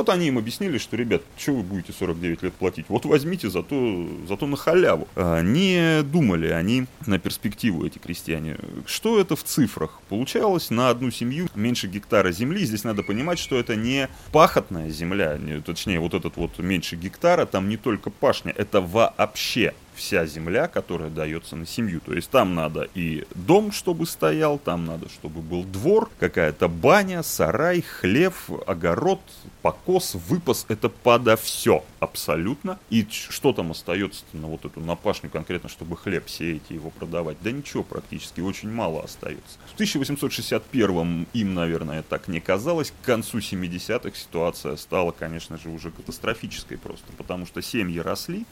Вот 0.06 0.14
они 0.14 0.28
им 0.28 0.38
объяснили, 0.38 0.78
что, 0.78 0.96
ребят, 0.96 1.22
что 1.36 1.52
вы 1.52 1.64
будете 1.64 1.92
49 1.92 2.44
лет 2.44 2.54
платить? 2.54 2.86
Вот 2.88 3.04
возьмите 3.06 3.50
зато, 3.50 4.06
зато 4.28 4.46
на 4.46 4.56
халяву. 4.56 5.08
А, 5.16 5.42
не 5.42 6.04
думали 6.04 6.46
они 6.46 6.86
на 7.06 7.18
перспективу, 7.18 7.84
эти 7.84 7.98
крестьяне. 7.98 8.56
Что 8.86 9.18
это 9.18 9.34
в 9.34 9.42
цифрах? 9.42 10.00
Получалось 10.08 10.70
на 10.70 10.90
одну 10.90 11.10
семью 11.10 11.48
меньше 11.56 11.88
гектара 11.88 12.30
земли. 12.30 12.64
Здесь 12.64 12.84
надо 12.84 13.02
понимать, 13.02 13.40
что 13.40 13.58
это 13.58 13.74
не 13.74 14.08
пахотная 14.30 14.90
земля, 14.90 15.40
точнее, 15.64 15.98
вот 15.98 16.14
этот 16.14 16.36
вот 16.36 16.56
меньше 16.60 16.94
гектара, 16.94 17.44
там 17.44 17.68
не 17.68 17.76
только 17.76 18.10
пашня, 18.10 18.52
это 18.56 18.80
вообще 18.80 19.74
вся 19.96 20.26
земля, 20.26 20.68
которая 20.68 21.10
дается 21.10 21.56
на 21.56 21.66
семью. 21.66 22.00
То 22.00 22.12
есть 22.12 22.30
там 22.30 22.54
надо 22.54 22.88
и 22.94 23.24
дом, 23.34 23.72
чтобы 23.72 24.06
стоял, 24.06 24.58
там 24.58 24.84
надо, 24.84 25.08
чтобы 25.08 25.40
был 25.40 25.64
двор, 25.64 26.10
какая-то 26.18 26.68
баня, 26.68 27.22
сарай, 27.22 27.82
хлев, 27.82 28.50
огород, 28.66 29.20
покос, 29.62 30.14
выпас. 30.14 30.66
Это 30.68 30.88
подо 30.88 31.36
все 31.36 31.84
абсолютно. 31.98 32.78
И 32.90 33.06
что 33.10 33.52
там 33.52 33.70
остается 33.72 34.24
на 34.32 34.46
вот 34.46 34.64
эту 34.64 34.80
напашню 34.80 35.30
конкретно, 35.30 35.68
чтобы 35.68 35.96
хлеб 35.96 36.28
сеять 36.28 36.62
и 36.68 36.74
его 36.74 36.90
продавать? 36.90 37.38
Да 37.42 37.50
ничего 37.50 37.82
практически, 37.82 38.40
очень 38.40 38.70
мало 38.70 39.02
остается. 39.02 39.58
В 39.66 39.74
1861 39.74 41.26
им, 41.32 41.54
наверное, 41.54 42.02
так 42.02 42.28
не 42.28 42.40
казалось. 42.40 42.92
К 43.02 43.06
концу 43.06 43.38
70-х 43.38 44.16
ситуация 44.16 44.76
стала, 44.76 45.10
конечно 45.10 45.58
же, 45.58 45.70
уже 45.70 45.90
катастрофической 45.90 46.78
просто, 46.78 47.12
потому 47.16 47.46
что 47.46 47.62
семьи 47.62 47.98
росли, 47.98 48.44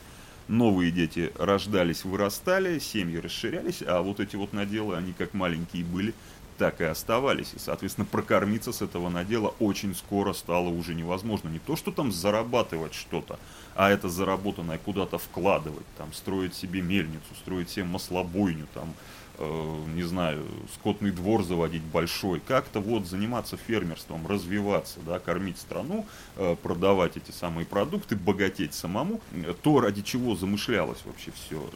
новые 0.49 0.91
дети 0.91 1.33
рождались, 1.39 2.05
вырастали, 2.05 2.79
семьи 2.79 3.19
расширялись, 3.19 3.83
а 3.87 4.03
вот 4.03 4.21
эти 4.21 4.37
вот 4.37 4.53
наделы, 4.53 4.97
они 4.97 5.13
как 5.13 5.35
маленькие 5.35 5.85
были, 5.85 6.15
так 6.59 6.81
и 6.81 6.85
оставались. 6.85 7.53
И, 7.55 7.59
соответственно, 7.59 8.07
прокормиться 8.07 8.73
с 8.73 8.83
этого 8.83 9.09
надела 9.09 9.55
очень 9.59 9.95
скоро 9.95 10.33
стало 10.33 10.69
уже 10.69 10.95
невозможно. 10.95 11.49
Не 11.49 11.59
то, 11.59 11.77
что 11.77 11.91
там 11.91 12.13
зарабатывать 12.13 12.95
что-то, 12.95 13.39
а 13.75 13.91
это 13.91 14.09
заработанное 14.09 14.79
куда-то 14.79 15.19
вкладывать, 15.19 15.87
там, 15.97 16.13
строить 16.13 16.55
себе 16.55 16.81
мельницу, 16.81 17.35
строить 17.37 17.71
себе 17.71 17.85
маслобойню, 17.85 18.67
там, 18.75 18.95
не 19.39 20.03
знаю, 20.03 20.45
скотный 20.75 21.11
двор 21.11 21.43
заводить 21.45 21.83
большой, 21.83 22.41
как-то 22.41 22.81
вот 22.81 23.07
заниматься 23.07 23.57
фермерством, 23.57 24.27
развиваться, 24.27 25.01
да, 25.07 25.19
кормить 25.19 25.59
страну, 25.59 26.07
э, 26.37 26.57
продавать 26.63 27.17
эти 27.17 27.31
самые 27.31 27.67
продукты, 27.67 28.17
богатеть 28.17 28.75
самому, 28.75 29.21
то, 29.63 29.81
ради 29.81 30.03
чего 30.03 30.37
замышлялось 30.37 31.01
вообще 31.05 31.33
все, 31.33 31.69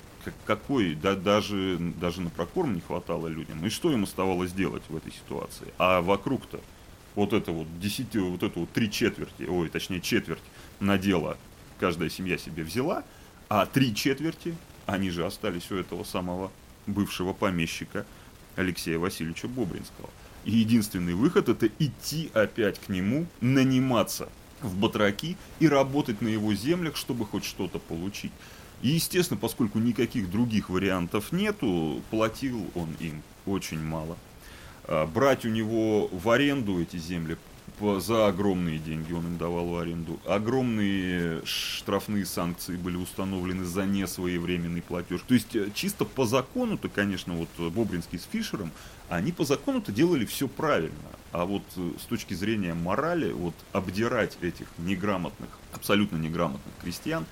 какой, 0.45 0.95
да, 0.95 1.15
даже, 1.15 1.79
даже 1.79 2.21
на 2.21 2.31
прокорм 2.31 2.75
не 2.75 2.81
хватало 2.81 3.27
людям, 3.29 3.65
и 3.65 3.71
что 3.71 3.93
им 3.93 4.05
оставалось 4.05 4.53
делать 4.53 4.83
в 4.89 4.97
этой 4.97 5.13
ситуации, 5.13 5.69
а 5.79 6.01
вокруг-то 6.01 6.61
вот 7.15 7.33
это 7.33 7.51
вот 7.51 7.67
десяти, 7.81 8.19
вот 8.19 8.43
это 8.43 8.61
вот 8.61 8.71
три 8.71 8.91
четверти, 8.91 9.45
ой, 9.45 9.69
точнее 9.69 10.01
четверть 10.01 10.43
надела 10.79 11.37
каждая 11.79 12.11
семья 12.11 12.39
себе 12.39 12.63
взяла, 12.63 13.05
а 13.49 13.67
три 13.67 13.95
четверти, 13.95 14.55
они 14.87 15.11
же 15.11 15.25
остались 15.25 15.71
у 15.71 15.77
этого 15.77 16.05
самого 16.05 16.51
бывшего 16.89 17.33
помещика 17.33 18.05
Алексея 18.57 18.99
Васильевича 18.99 19.47
Бобринского. 19.47 20.11
И 20.45 20.53
единственный 20.53 21.15
выход 21.15 21.49
это 21.49 21.69
идти 21.79 22.31
опять 22.35 22.81
к 22.81 22.89
нему, 22.89 23.27
наниматься 23.41 24.29
в 24.63 24.77
батраки 24.77 25.37
и 25.61 25.69
работать 25.69 26.21
на 26.21 26.29
его 26.29 26.55
землях, 26.55 26.97
чтобы 26.97 27.27
хоть 27.27 27.45
что-то 27.45 27.79
получить. 27.79 28.33
И, 28.83 28.89
естественно, 28.89 29.39
поскольку 29.39 29.79
никаких 29.79 30.31
других 30.31 30.71
вариантов 30.71 31.33
нету, 31.33 32.01
платил 32.11 32.67
он 32.75 32.89
им 33.01 33.23
очень 33.47 33.81
мало. 33.81 34.17
А, 34.85 35.07
брать 35.07 35.45
у 35.45 35.49
него 35.49 36.09
в 36.09 36.31
аренду 36.31 36.81
эти 36.81 36.97
земли 36.97 37.37
за 37.99 38.27
огромные 38.27 38.79
деньги 38.79 39.13
он 39.13 39.27
им 39.27 39.39
давал 39.39 39.67
в 39.67 39.79
аренду. 39.79 40.19
Огромные 40.27 41.45
штрафные 41.45 42.27
санкции 42.27 42.77
были 42.77 42.97
установлены 42.97 43.65
за 43.65 43.85
несвоевременный 43.87 44.83
платеж. 44.83 45.21
То 45.27 45.35
есть 45.35 45.55
э, 45.57 45.71
чисто 45.75 46.05
по 46.05 46.27
закону-то, 46.27 46.89
конечно, 46.89 47.35
вот 47.35 47.73
Бобринский 47.73 48.19
с 48.19 48.25
Фишером, 48.31 48.71
они 49.09 49.33
по 49.33 49.45
закону-то 49.45 49.93
делали 49.93 50.25
все 50.27 50.49
правильно. 50.49 50.95
А 51.33 51.45
вот 51.45 51.63
э, 51.77 51.91
с 52.01 52.05
точки 52.05 52.35
зрения 52.35 52.75
морали, 52.75 53.33
вот 53.33 53.55
обдирать 53.73 54.39
этих 54.41 54.67
неграмотных, 54.79 55.51
абсолютно 55.73 56.17
неграмотных 56.17 56.75
крестьян, 56.83 57.27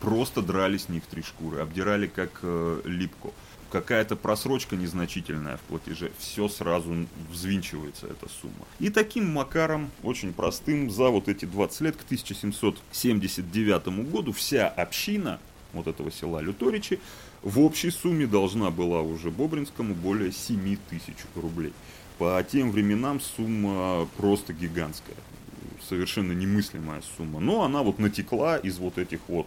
просто 0.00 0.42
драли 0.42 0.76
с 0.76 0.88
них 0.88 1.04
три 1.06 1.22
шкуры, 1.22 1.60
обдирали 1.60 2.06
как 2.06 2.40
э, 2.42 2.80
липку 2.84 3.32
какая-то 3.72 4.14
просрочка 4.16 4.76
незначительная 4.76 5.56
в 5.56 5.60
платеже, 5.62 6.12
все 6.18 6.46
сразу 6.48 7.06
взвинчивается 7.30 8.06
эта 8.06 8.28
сумма. 8.28 8.66
И 8.78 8.90
таким 8.90 9.30
макаром, 9.32 9.90
очень 10.02 10.34
простым, 10.34 10.90
за 10.90 11.08
вот 11.08 11.28
эти 11.28 11.46
20 11.46 11.80
лет 11.80 11.96
к 11.96 12.02
1779 12.04 13.86
году 14.10 14.32
вся 14.32 14.68
община 14.68 15.40
вот 15.72 15.86
этого 15.86 16.12
села 16.12 16.40
Люторичи 16.40 17.00
в 17.42 17.60
общей 17.60 17.90
сумме 17.90 18.26
должна 18.26 18.70
была 18.70 19.00
уже 19.00 19.30
Бобринскому 19.30 19.94
более 19.94 20.32
7 20.32 20.76
тысяч 20.90 21.16
рублей. 21.34 21.72
По 22.18 22.44
тем 22.48 22.70
временам 22.70 23.20
сумма 23.20 24.06
просто 24.18 24.52
гигантская, 24.52 25.16
совершенно 25.88 26.32
немыслимая 26.32 27.02
сумма. 27.16 27.40
Но 27.40 27.62
она 27.62 27.82
вот 27.82 27.98
натекла 27.98 28.58
из 28.58 28.76
вот 28.78 28.98
этих 28.98 29.20
вот 29.28 29.46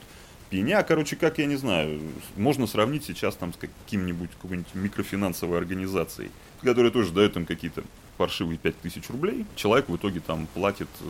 пеня, 0.55 0.81
короче, 0.83 1.17
как 1.17 1.37
я 1.37 1.47
не 1.47 1.57
знаю, 1.57 1.99
можно 2.37 2.65
сравнить 2.65 3.03
сейчас 3.03 3.35
там 3.35 3.51
с 3.51 3.57
каким-нибудь 3.57 4.29
какой-нибудь 4.41 4.73
микрофинансовой 4.73 5.57
организацией, 5.57 6.31
которая 6.61 6.91
тоже 6.91 7.11
дает 7.11 7.35
им 7.35 7.45
какие-то 7.45 7.83
паршивые 8.15 8.57
5000 8.57 9.09
рублей, 9.09 9.45
человек 9.57 9.89
в 9.89 9.97
итоге 9.97 10.21
там 10.21 10.47
платит, 10.53 10.87
э, 11.01 11.03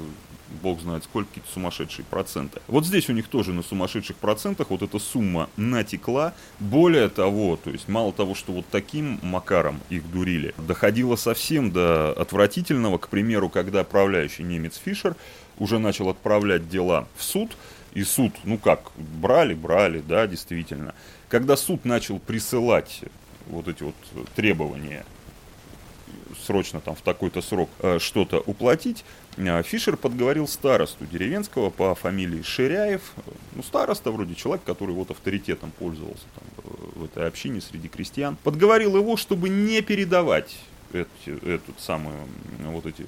бог 0.63 0.81
знает 0.81 1.03
сколько, 1.03 1.29
какие-то 1.29 1.51
сумасшедшие 1.51 2.03
проценты. 2.09 2.59
Вот 2.67 2.87
здесь 2.87 3.07
у 3.07 3.13
них 3.13 3.27
тоже 3.27 3.53
на 3.53 3.61
сумасшедших 3.61 4.15
процентах 4.15 4.71
вот 4.71 4.81
эта 4.81 4.97
сумма 4.97 5.47
натекла. 5.57 6.33
Более 6.59 7.09
того, 7.09 7.59
то 7.63 7.69
есть 7.69 7.87
мало 7.87 8.11
того, 8.13 8.33
что 8.33 8.51
вот 8.51 8.65
таким 8.71 9.19
макаром 9.21 9.79
их 9.91 10.09
дурили, 10.11 10.55
доходило 10.57 11.17
совсем 11.17 11.71
до 11.71 12.13
отвратительного, 12.13 12.97
к 12.97 13.09
примеру, 13.09 13.49
когда 13.49 13.83
правляющий 13.83 14.43
немец 14.43 14.81
Фишер 14.83 15.15
уже 15.59 15.77
начал 15.77 16.09
отправлять 16.09 16.67
дела 16.67 17.07
в 17.15 17.23
суд, 17.23 17.51
и 17.95 18.03
суд, 18.03 18.33
ну 18.43 18.57
как, 18.57 18.91
брали, 18.97 19.55
брали, 19.55 20.03
да, 20.07 20.27
действительно. 20.27 20.93
Когда 21.29 21.57
суд 21.57 21.85
начал 21.85 22.19
присылать 22.19 23.01
вот 23.47 23.67
эти 23.67 23.83
вот 23.83 23.95
требования 24.35 25.05
срочно 26.45 26.81
там 26.81 26.95
в 26.95 27.01
такой-то 27.01 27.41
срок 27.41 27.69
э, 27.79 27.97
что-то 27.99 28.39
уплатить, 28.39 29.05
э, 29.37 29.63
Фишер 29.63 29.95
подговорил 29.95 30.47
старосту 30.47 31.05
деревенского 31.05 31.69
по 31.69 31.95
фамилии 31.95 32.41
Ширяев, 32.41 33.13
ну 33.55 33.63
староста 33.63 34.11
вроде 34.11 34.35
человек, 34.35 34.63
который 34.65 34.93
вот 34.93 35.11
авторитетом 35.11 35.71
пользовался 35.71 36.25
там, 36.35 36.65
э, 36.65 36.99
в 36.99 37.05
этой 37.05 37.27
общине 37.27 37.61
среди 37.61 37.87
крестьян, 37.87 38.37
подговорил 38.43 38.97
его, 38.97 39.15
чтобы 39.15 39.47
не 39.47 39.81
передавать 39.81 40.57
эти, 40.93 41.29
эту 41.47 41.73
самую, 41.77 42.15
вот 42.59 42.85
эти 42.85 43.05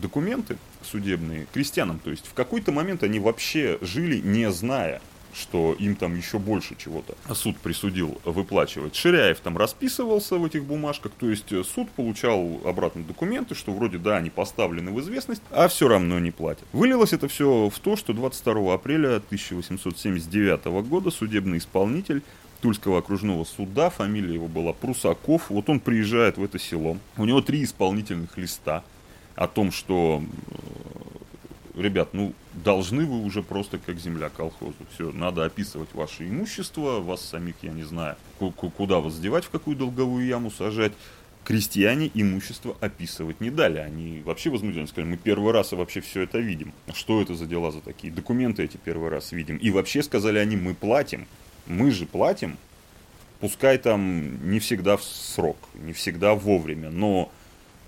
документы 0.00 0.58
судебные 0.82 1.46
крестьянам. 1.52 1.98
То 1.98 2.10
есть 2.10 2.26
в 2.26 2.34
какой-то 2.34 2.72
момент 2.72 3.02
они 3.02 3.20
вообще 3.20 3.78
жили 3.80 4.18
не 4.18 4.50
зная, 4.50 5.00
что 5.34 5.74
им 5.78 5.96
там 5.96 6.14
еще 6.16 6.38
больше 6.38 6.76
чего-то 6.76 7.16
суд 7.34 7.56
присудил 7.58 8.20
выплачивать. 8.24 8.94
Ширяев 8.94 9.40
там 9.40 9.56
расписывался 9.56 10.36
в 10.36 10.44
этих 10.44 10.64
бумажках, 10.64 11.12
то 11.18 11.28
есть 11.28 11.48
суд 11.66 11.90
получал 11.90 12.60
обратно 12.64 13.02
документы, 13.02 13.54
что 13.54 13.72
вроде 13.72 13.98
да, 13.98 14.18
они 14.18 14.30
поставлены 14.30 14.90
в 14.90 15.00
известность, 15.00 15.42
а 15.50 15.68
все 15.68 15.88
равно 15.88 16.18
не 16.18 16.30
платят. 16.30 16.64
Вылилось 16.72 17.12
это 17.12 17.28
все 17.28 17.70
в 17.70 17.78
то, 17.78 17.96
что 17.96 18.12
22 18.12 18.74
апреля 18.74 19.16
1879 19.16 20.64
года 20.86 21.10
судебный 21.10 21.58
исполнитель 21.58 22.22
Тульского 22.62 22.98
окружного 23.00 23.42
суда, 23.44 23.90
фамилия 23.90 24.34
его 24.34 24.46
была 24.46 24.72
Прусаков. 24.72 25.50
Вот 25.50 25.68
он 25.68 25.80
приезжает 25.80 26.38
в 26.38 26.44
это 26.44 26.60
село. 26.60 26.96
У 27.16 27.24
него 27.24 27.42
три 27.42 27.64
исполнительных 27.64 28.38
листа 28.38 28.84
о 29.34 29.48
том, 29.48 29.72
что, 29.72 30.22
э, 31.74 31.82
ребят, 31.82 32.14
ну, 32.14 32.32
должны 32.54 33.04
вы 33.04 33.24
уже 33.24 33.42
просто 33.42 33.78
как 33.78 33.98
земля 33.98 34.28
колхозу. 34.28 34.76
Все, 34.94 35.10
надо 35.10 35.44
описывать 35.44 35.92
ваше 35.92 36.28
имущество, 36.28 37.00
вас 37.00 37.22
самих, 37.22 37.56
я 37.62 37.72
не 37.72 37.82
знаю, 37.82 38.14
куда 38.38 39.00
вас 39.00 39.18
девать, 39.18 39.44
в 39.44 39.50
какую 39.50 39.76
долговую 39.76 40.24
яму 40.24 40.50
сажать. 40.50 40.92
Крестьяне 41.44 42.08
имущество 42.14 42.76
описывать 42.80 43.40
не 43.40 43.50
дали. 43.50 43.78
Они 43.78 44.22
вообще 44.24 44.50
возмутились, 44.50 44.90
сказали, 44.90 45.10
мы 45.10 45.16
первый 45.16 45.52
раз 45.52 45.72
вообще 45.72 46.00
все 46.00 46.20
это 46.20 46.38
видим. 46.38 46.72
Что 46.94 47.20
это 47.20 47.34
за 47.34 47.46
дела 47.46 47.72
за 47.72 47.80
такие? 47.80 48.12
Документы 48.12 48.62
эти 48.62 48.76
первый 48.76 49.08
раз 49.08 49.32
видим. 49.32 49.56
И 49.56 49.70
вообще, 49.70 50.04
сказали 50.04 50.38
они, 50.38 50.54
мы 50.54 50.74
платим 50.74 51.26
мы 51.66 51.90
же 51.90 52.06
платим, 52.06 52.58
пускай 53.40 53.78
там 53.78 54.50
не 54.50 54.58
всегда 54.58 54.96
в 54.96 55.04
срок, 55.04 55.56
не 55.74 55.92
всегда 55.92 56.34
вовремя, 56.34 56.90
но 56.90 57.30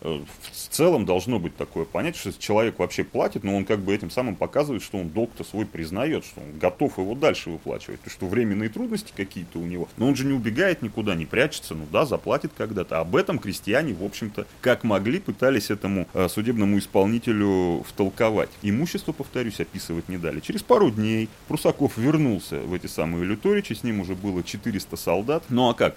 в 0.04 0.68
целом 0.68 1.06
должно 1.06 1.38
быть 1.38 1.56
такое 1.56 1.84
понятие, 1.84 2.32
что 2.32 2.40
человек 2.40 2.78
вообще 2.78 3.04
платит, 3.04 3.42
но 3.42 3.56
он 3.56 3.64
как 3.64 3.80
бы 3.80 3.94
этим 3.94 4.10
самым 4.10 4.36
показывает, 4.36 4.82
что 4.82 4.98
он 4.98 5.08
долг-то 5.08 5.44
свой 5.44 5.64
признает, 5.64 6.24
что 6.24 6.40
он 6.40 6.58
готов 6.58 6.98
его 6.98 7.14
дальше 7.14 7.50
выплачивать, 7.50 8.02
то 8.02 8.10
что 8.10 8.26
временные 8.26 8.68
трудности 8.68 9.12
какие-то 9.16 9.58
у 9.58 9.64
него, 9.64 9.88
но 9.96 10.06
он 10.06 10.14
же 10.14 10.26
не 10.26 10.34
убегает 10.34 10.82
никуда, 10.82 11.14
не 11.14 11.24
прячется, 11.24 11.74
ну 11.74 11.86
да, 11.90 12.04
заплатит 12.04 12.52
когда-то. 12.56 13.00
Об 13.00 13.16
этом 13.16 13.38
крестьяне, 13.38 13.94
в 13.94 14.04
общем-то, 14.04 14.46
как 14.60 14.84
могли, 14.84 15.18
пытались 15.20 15.70
этому 15.70 16.06
э, 16.12 16.28
судебному 16.28 16.78
исполнителю 16.78 17.82
втолковать. 17.88 18.50
Имущество, 18.62 19.12
повторюсь, 19.12 19.60
описывать 19.60 20.08
не 20.08 20.18
дали. 20.18 20.40
Через 20.40 20.62
пару 20.62 20.90
дней 20.90 21.28
Прусаков 21.48 21.96
вернулся 21.96 22.60
в 22.60 22.74
эти 22.74 22.86
самые 22.86 23.24
Люторичи, 23.24 23.72
с 23.72 23.82
ним 23.82 24.00
уже 24.00 24.14
было 24.14 24.42
400 24.42 24.96
солдат. 24.96 25.44
Ну 25.48 25.70
а 25.70 25.74
как? 25.74 25.96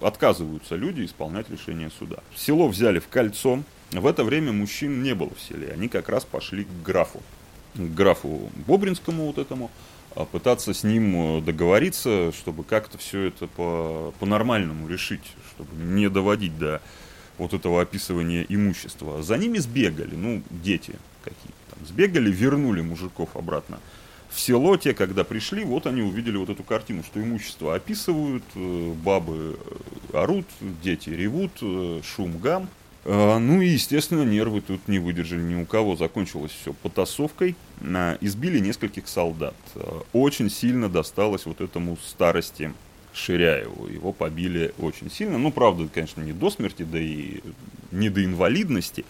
Э, 0.00 0.06
отказываются 0.06 0.76
люди 0.76 1.04
исполнять 1.04 1.50
решение 1.50 1.90
суда. 1.90 2.18
Село 2.34 2.68
взяли 2.68 2.98
в 2.98 3.08
кольцо. 3.08 3.62
В 3.92 4.06
это 4.06 4.24
время 4.24 4.52
мужчин 4.52 5.02
не 5.02 5.14
было 5.14 5.30
в 5.34 5.40
селе. 5.40 5.72
Они 5.72 5.88
как 5.88 6.08
раз 6.08 6.24
пошли 6.24 6.64
к 6.64 6.82
графу. 6.84 7.22
К 7.74 7.80
графу 7.80 8.50
Бобринскому 8.66 9.26
вот 9.26 9.38
этому. 9.38 9.70
а 10.14 10.24
пытаться 10.24 10.72
с 10.72 10.82
ним 10.82 11.44
договориться, 11.44 12.32
чтобы 12.32 12.64
как-то 12.64 12.96
все 12.96 13.24
это 13.24 13.46
по, 13.46 14.14
по-нормальному 14.18 14.88
решить, 14.88 15.20
чтобы 15.50 15.76
не 15.76 16.08
доводить 16.08 16.58
до 16.58 16.80
вот 17.36 17.52
этого 17.52 17.82
описывания 17.82 18.46
имущества. 18.48 19.22
За 19.22 19.36
ними 19.36 19.58
сбегали, 19.58 20.14
ну, 20.14 20.42
дети 20.50 20.94
какие-то 21.22 21.74
там, 21.74 21.86
сбегали, 21.86 22.30
вернули 22.30 22.80
мужиков 22.80 23.36
обратно 23.36 23.78
в 24.36 24.40
село. 24.40 24.76
Те, 24.76 24.92
когда 24.92 25.24
пришли, 25.24 25.64
вот 25.64 25.86
они 25.86 26.02
увидели 26.02 26.36
вот 26.36 26.50
эту 26.50 26.62
картину, 26.62 27.02
что 27.02 27.20
имущество 27.20 27.74
описывают, 27.74 28.44
э, 28.54 28.92
бабы 29.02 29.56
э, 30.12 30.16
орут, 30.16 30.44
дети 30.82 31.08
ревут, 31.08 31.52
э, 31.62 32.02
шум, 32.04 32.38
гам. 32.38 32.68
А, 33.06 33.38
ну 33.38 33.62
и, 33.62 33.68
естественно, 33.68 34.22
нервы 34.22 34.60
тут 34.60 34.88
не 34.88 34.98
выдержали 34.98 35.40
ни 35.40 35.54
у 35.54 35.64
кого. 35.64 35.96
Закончилось 35.96 36.52
все 36.52 36.74
потасовкой. 36.74 37.56
Избили 38.20 38.58
нескольких 38.58 39.08
солдат. 39.08 39.56
Очень 40.12 40.50
сильно 40.50 40.88
досталось 40.88 41.46
вот 41.46 41.60
этому 41.62 41.96
старости 41.96 42.74
Ширяеву. 43.14 43.86
Его 43.86 44.12
побили 44.12 44.74
очень 44.78 45.10
сильно. 45.10 45.38
Ну, 45.38 45.50
правда, 45.50 45.88
конечно, 45.92 46.20
не 46.20 46.32
до 46.32 46.50
смерти, 46.50 46.82
да 46.82 46.98
и 46.98 47.40
не 47.90 48.10
до 48.10 48.24
инвалидности. 48.24 49.04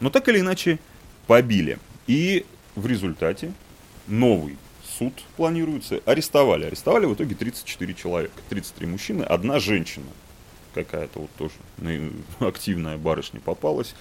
Но 0.00 0.10
так 0.10 0.28
или 0.28 0.40
иначе 0.40 0.78
побили. 1.26 1.78
И 2.08 2.44
в 2.74 2.86
результате 2.86 3.52
новый 4.08 4.56
суд 4.98 5.12
планируется. 5.36 6.00
Арестовали. 6.04 6.64
Арестовали 6.64 7.06
в 7.06 7.14
итоге 7.14 7.34
34 7.34 7.94
человека. 7.94 8.34
33 8.48 8.86
мужчины, 8.86 9.22
одна 9.22 9.58
женщина. 9.58 10.06
Какая-то 10.74 11.20
вот 11.20 11.30
тоже 11.38 11.54
активная 12.40 12.96
барышня 12.98 13.40
попалась 13.40 13.94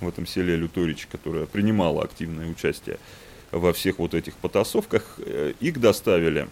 в 0.00 0.08
этом 0.08 0.26
селе 0.26 0.56
Люторич, 0.56 1.06
которая 1.10 1.46
принимала 1.46 2.04
активное 2.04 2.48
участие 2.48 2.98
во 3.50 3.72
всех 3.72 3.98
вот 3.98 4.14
этих 4.14 4.34
потасовках. 4.36 5.18
Э, 5.18 5.52
их 5.60 5.80
доставили 5.80 6.48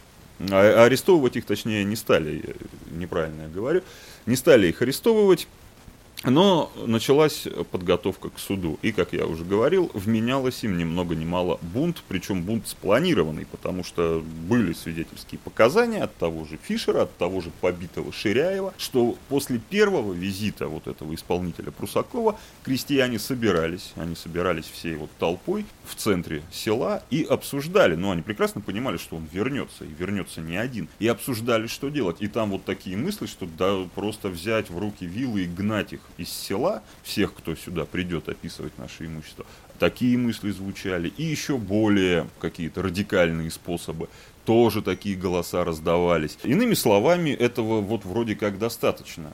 а, 0.50 0.84
арестовывать 0.84 1.36
их, 1.36 1.46
точнее, 1.46 1.84
не 1.84 1.96
стали, 1.96 2.56
неправильно 2.90 3.42
я 3.42 3.48
говорю, 3.48 3.82
не 4.26 4.36
стали 4.36 4.68
их 4.68 4.82
арестовывать, 4.82 5.48
но 6.24 6.72
началась 6.86 7.46
подготовка 7.70 8.30
к 8.30 8.38
суду. 8.38 8.78
И, 8.82 8.92
как 8.92 9.12
я 9.12 9.26
уже 9.26 9.44
говорил, 9.44 9.90
вменялось 9.94 10.64
им 10.64 10.76
ни 10.76 10.84
много 10.84 11.14
ни 11.14 11.24
мало 11.24 11.58
бунт, 11.62 12.02
причем 12.08 12.42
бунт 12.42 12.66
спланированный, 12.66 13.46
потому 13.46 13.84
что 13.84 14.22
были 14.48 14.72
свидетельские 14.72 15.38
показания 15.38 16.02
от 16.02 16.16
того 16.16 16.44
же 16.44 16.58
Фишера, 16.62 17.02
от 17.02 17.16
того 17.16 17.40
же 17.40 17.50
побитого 17.60 18.12
Ширяева, 18.12 18.74
что 18.78 19.16
после 19.28 19.58
первого 19.58 20.12
визита 20.12 20.68
вот 20.68 20.88
этого 20.88 21.14
исполнителя 21.14 21.70
Прусакова 21.70 22.38
крестьяне 22.64 23.18
собирались, 23.18 23.92
они 23.96 24.16
собирались 24.16 24.66
всей 24.66 24.96
вот 24.96 25.10
толпой 25.18 25.64
в 25.84 25.94
центре 25.94 26.42
села 26.50 27.02
и 27.10 27.22
обсуждали, 27.22 27.94
ну, 27.94 28.10
они 28.10 28.22
прекрасно 28.22 28.60
понимали, 28.60 28.96
что 28.96 29.16
он 29.16 29.28
вернется, 29.32 29.84
и 29.84 29.94
вернется 29.98 30.40
не 30.40 30.56
один, 30.56 30.88
и 30.98 31.06
обсуждали, 31.06 31.68
что 31.68 31.88
делать. 31.88 32.16
И 32.20 32.26
там 32.28 32.50
вот 32.50 32.64
такие 32.64 32.96
мысли, 32.96 33.26
что 33.26 33.46
да, 33.46 33.86
просто 33.94 34.28
взять 34.28 34.68
в 34.68 34.78
руки 34.78 35.06
вилы 35.06 35.42
и 35.42 35.46
гнать 35.46 35.92
их 35.92 36.00
из 36.18 36.30
села, 36.30 36.82
всех, 37.02 37.34
кто 37.34 37.54
сюда 37.54 37.86
придет 37.86 38.28
описывать 38.28 38.76
наше 38.76 39.06
имущество, 39.06 39.46
такие 39.78 40.18
мысли 40.18 40.50
звучали. 40.50 41.08
И 41.16 41.22
еще 41.22 41.56
более 41.56 42.28
какие-то 42.40 42.82
радикальные 42.82 43.50
способы. 43.50 44.08
Тоже 44.44 44.82
такие 44.82 45.16
голоса 45.16 45.64
раздавались. 45.64 46.38
Иными 46.42 46.74
словами, 46.74 47.30
этого 47.30 47.80
вот 47.80 48.04
вроде 48.04 48.34
как 48.34 48.58
достаточно. 48.58 49.32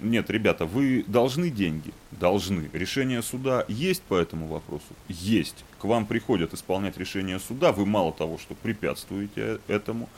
Нет, 0.00 0.30
ребята, 0.30 0.64
вы 0.64 1.04
должны 1.06 1.50
деньги? 1.50 1.92
Должны. 2.10 2.70
Решение 2.72 3.22
суда 3.22 3.66
есть 3.68 4.02
по 4.02 4.14
этому 4.14 4.46
вопросу? 4.46 4.84
Есть. 5.08 5.64
К 5.78 5.84
вам 5.84 6.06
приходят 6.06 6.54
исполнять 6.54 6.96
решение 6.96 7.38
суда, 7.38 7.72
вы 7.72 7.84
мало 7.84 8.12
того, 8.12 8.38
что 8.38 8.54
препятствуете 8.54 9.60
этому, 9.68 10.08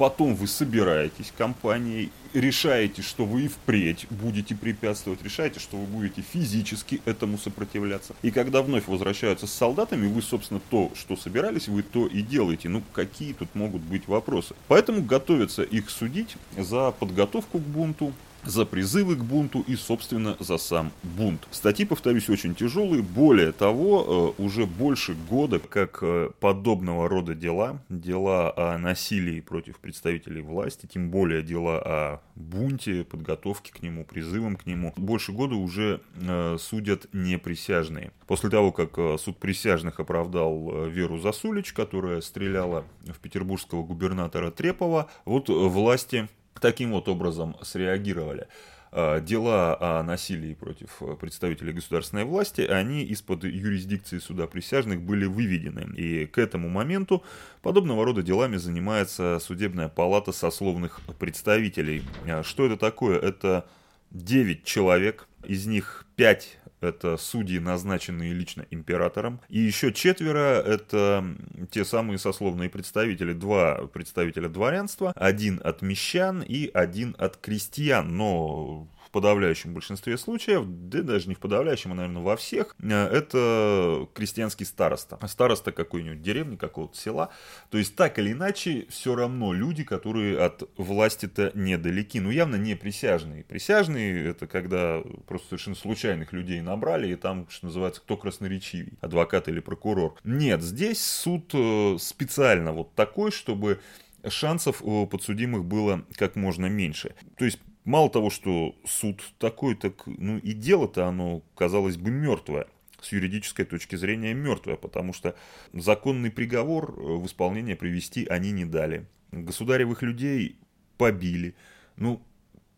потом 0.00 0.34
вы 0.34 0.46
собираетесь 0.46 1.30
компанией, 1.36 2.10
решаете, 2.32 3.02
что 3.02 3.26
вы 3.26 3.42
и 3.42 3.48
впредь 3.48 4.06
будете 4.08 4.54
препятствовать, 4.54 5.22
решаете, 5.22 5.60
что 5.60 5.76
вы 5.76 5.84
будете 5.84 6.22
физически 6.22 7.02
этому 7.04 7.36
сопротивляться. 7.36 8.14
И 8.22 8.30
когда 8.30 8.62
вновь 8.62 8.88
возвращаются 8.88 9.46
с 9.46 9.52
солдатами, 9.52 10.06
вы, 10.06 10.22
собственно, 10.22 10.58
то, 10.70 10.90
что 10.94 11.16
собирались, 11.16 11.68
вы 11.68 11.82
то 11.82 12.06
и 12.06 12.22
делаете. 12.22 12.70
Ну, 12.70 12.82
какие 12.94 13.34
тут 13.34 13.54
могут 13.54 13.82
быть 13.82 14.08
вопросы? 14.08 14.54
Поэтому 14.68 15.02
готовятся 15.02 15.64
их 15.64 15.90
судить 15.90 16.34
за 16.56 16.92
подготовку 16.92 17.58
к 17.58 17.62
бунту, 17.62 18.14
за 18.44 18.64
призывы 18.64 19.16
к 19.16 19.24
бунту 19.24 19.64
и, 19.66 19.76
собственно, 19.76 20.36
за 20.40 20.58
сам 20.58 20.92
бунт. 21.02 21.46
Статьи, 21.50 21.84
повторюсь, 21.84 22.28
очень 22.28 22.54
тяжелые. 22.54 23.02
Более 23.02 23.52
того, 23.52 24.34
э, 24.38 24.42
уже 24.42 24.66
больше 24.66 25.14
года, 25.14 25.58
как 25.58 25.98
э, 26.02 26.30
подобного 26.40 27.08
рода 27.08 27.34
дела, 27.34 27.82
дела 27.88 28.52
о 28.56 28.78
насилии 28.78 29.40
против 29.40 29.78
представителей 29.78 30.42
власти, 30.42 30.86
тем 30.86 31.10
более 31.10 31.42
дела 31.42 31.78
о 31.84 32.20
бунте, 32.34 33.04
подготовке 33.04 33.72
к 33.72 33.82
нему, 33.82 34.04
призывам 34.04 34.56
к 34.56 34.66
нему, 34.66 34.92
больше 34.96 35.32
года 35.32 35.56
уже 35.56 36.00
э, 36.16 36.56
судят 36.58 37.06
неприсяжные. 37.12 38.12
После 38.26 38.48
того, 38.48 38.72
как 38.72 39.20
суд 39.20 39.38
присяжных 39.38 39.98
оправдал 39.98 40.86
Веру 40.86 41.18
Засулич, 41.18 41.72
которая 41.72 42.20
стреляла 42.20 42.84
в 43.04 43.18
петербургского 43.18 43.82
губернатора 43.82 44.50
Трепова, 44.50 45.10
вот 45.24 45.48
власти 45.48 46.28
таким 46.60 46.92
вот 46.92 47.08
образом 47.08 47.56
среагировали. 47.62 48.48
А, 48.92 49.20
дела 49.20 49.76
о 49.80 50.02
насилии 50.02 50.54
против 50.54 51.00
представителей 51.20 51.72
государственной 51.72 52.24
власти, 52.24 52.62
они 52.62 53.04
из-под 53.04 53.44
юрисдикции 53.44 54.18
суда 54.18 54.46
присяжных 54.46 55.00
были 55.00 55.26
выведены. 55.26 55.94
И 55.96 56.26
к 56.26 56.38
этому 56.38 56.68
моменту 56.68 57.22
подобного 57.62 58.04
рода 58.04 58.22
делами 58.22 58.56
занимается 58.56 59.38
судебная 59.40 59.88
палата 59.88 60.32
сословных 60.32 61.00
представителей. 61.18 62.02
А 62.26 62.42
что 62.42 62.66
это 62.66 62.76
такое? 62.76 63.18
Это 63.18 63.68
9 64.10 64.64
человек, 64.64 65.28
из 65.44 65.66
них 65.66 66.06
5 66.16 66.59
это 66.80 67.16
судьи, 67.16 67.58
назначенные 67.58 68.32
лично 68.32 68.66
императором. 68.70 69.40
И 69.48 69.58
еще 69.60 69.92
четверо– 69.92 70.62
это 70.66 71.24
те 71.70 71.84
самые 71.84 72.18
сословные 72.18 72.70
представители. 72.70 73.32
Два 73.32 73.86
представителя 73.86 74.48
дворянства, 74.48 75.12
один 75.16 75.60
от 75.62 75.82
мещан 75.82 76.42
и 76.42 76.70
один 76.72 77.14
от 77.18 77.36
крестьян. 77.36 78.16
Но 78.16 78.88
подавляющем 79.10 79.74
большинстве 79.74 80.16
случаев, 80.16 80.64
да 80.66 81.02
даже 81.02 81.28
не 81.28 81.34
в 81.34 81.38
подавляющем, 81.38 81.92
а, 81.92 81.94
наверное, 81.94 82.22
во 82.22 82.36
всех, 82.36 82.76
э, 82.80 82.88
это 82.88 84.08
крестьянский 84.14 84.66
староста. 84.66 85.18
Староста 85.26 85.72
какой-нибудь 85.72 86.22
деревни, 86.22 86.56
какого-то 86.56 86.96
села. 86.96 87.30
То 87.70 87.78
есть, 87.78 87.96
так 87.96 88.18
или 88.18 88.32
иначе, 88.32 88.86
все 88.88 89.14
равно 89.14 89.52
люди, 89.52 89.84
которые 89.84 90.38
от 90.38 90.68
власти-то 90.76 91.52
недалеки. 91.54 92.18
Ну, 92.18 92.30
явно 92.30 92.56
не 92.56 92.74
присяжные. 92.74 93.44
Присяжные– 93.44 94.28
это 94.30 94.46
когда 94.46 95.02
просто 95.26 95.48
совершенно 95.48 95.76
случайных 95.76 96.32
людей 96.32 96.60
набрали, 96.60 97.12
и 97.12 97.16
там, 97.16 97.46
что 97.50 97.66
называется, 97.66 98.00
кто 98.00 98.16
красноречивый, 98.16 98.94
адвокат 99.00 99.48
или 99.48 99.60
прокурор. 99.60 100.16
Нет, 100.24 100.62
здесь 100.62 101.04
суд 101.04 101.50
э, 101.54 101.96
специально 101.98 102.72
вот 102.72 102.94
такой, 102.94 103.30
чтобы 103.30 103.80
шансов 104.28 104.82
у 104.82 105.06
подсудимых 105.06 105.64
было 105.64 106.04
как 106.16 106.36
можно 106.36 106.66
меньше. 106.66 107.14
То 107.36 107.44
есть 107.44 107.58
Мало 107.90 108.08
того, 108.08 108.30
что 108.30 108.76
суд 108.86 109.20
такой, 109.38 109.74
так 109.74 110.06
ну 110.06 110.38
и 110.38 110.52
дело-то 110.52 111.08
оно, 111.08 111.42
казалось 111.56 111.96
бы, 111.96 112.12
мертвое. 112.12 112.68
С 113.00 113.10
юридической 113.10 113.64
точки 113.64 113.96
зрения 113.96 114.32
мертвое, 114.32 114.76
потому 114.76 115.12
что 115.12 115.34
законный 115.72 116.30
приговор 116.30 116.94
э, 116.96 117.02
в 117.16 117.26
исполнение 117.26 117.74
привести 117.74 118.26
они 118.26 118.52
не 118.52 118.64
дали. 118.64 119.06
Государевых 119.32 120.02
людей 120.02 120.56
побили. 120.98 121.56
Ну, 121.96 122.22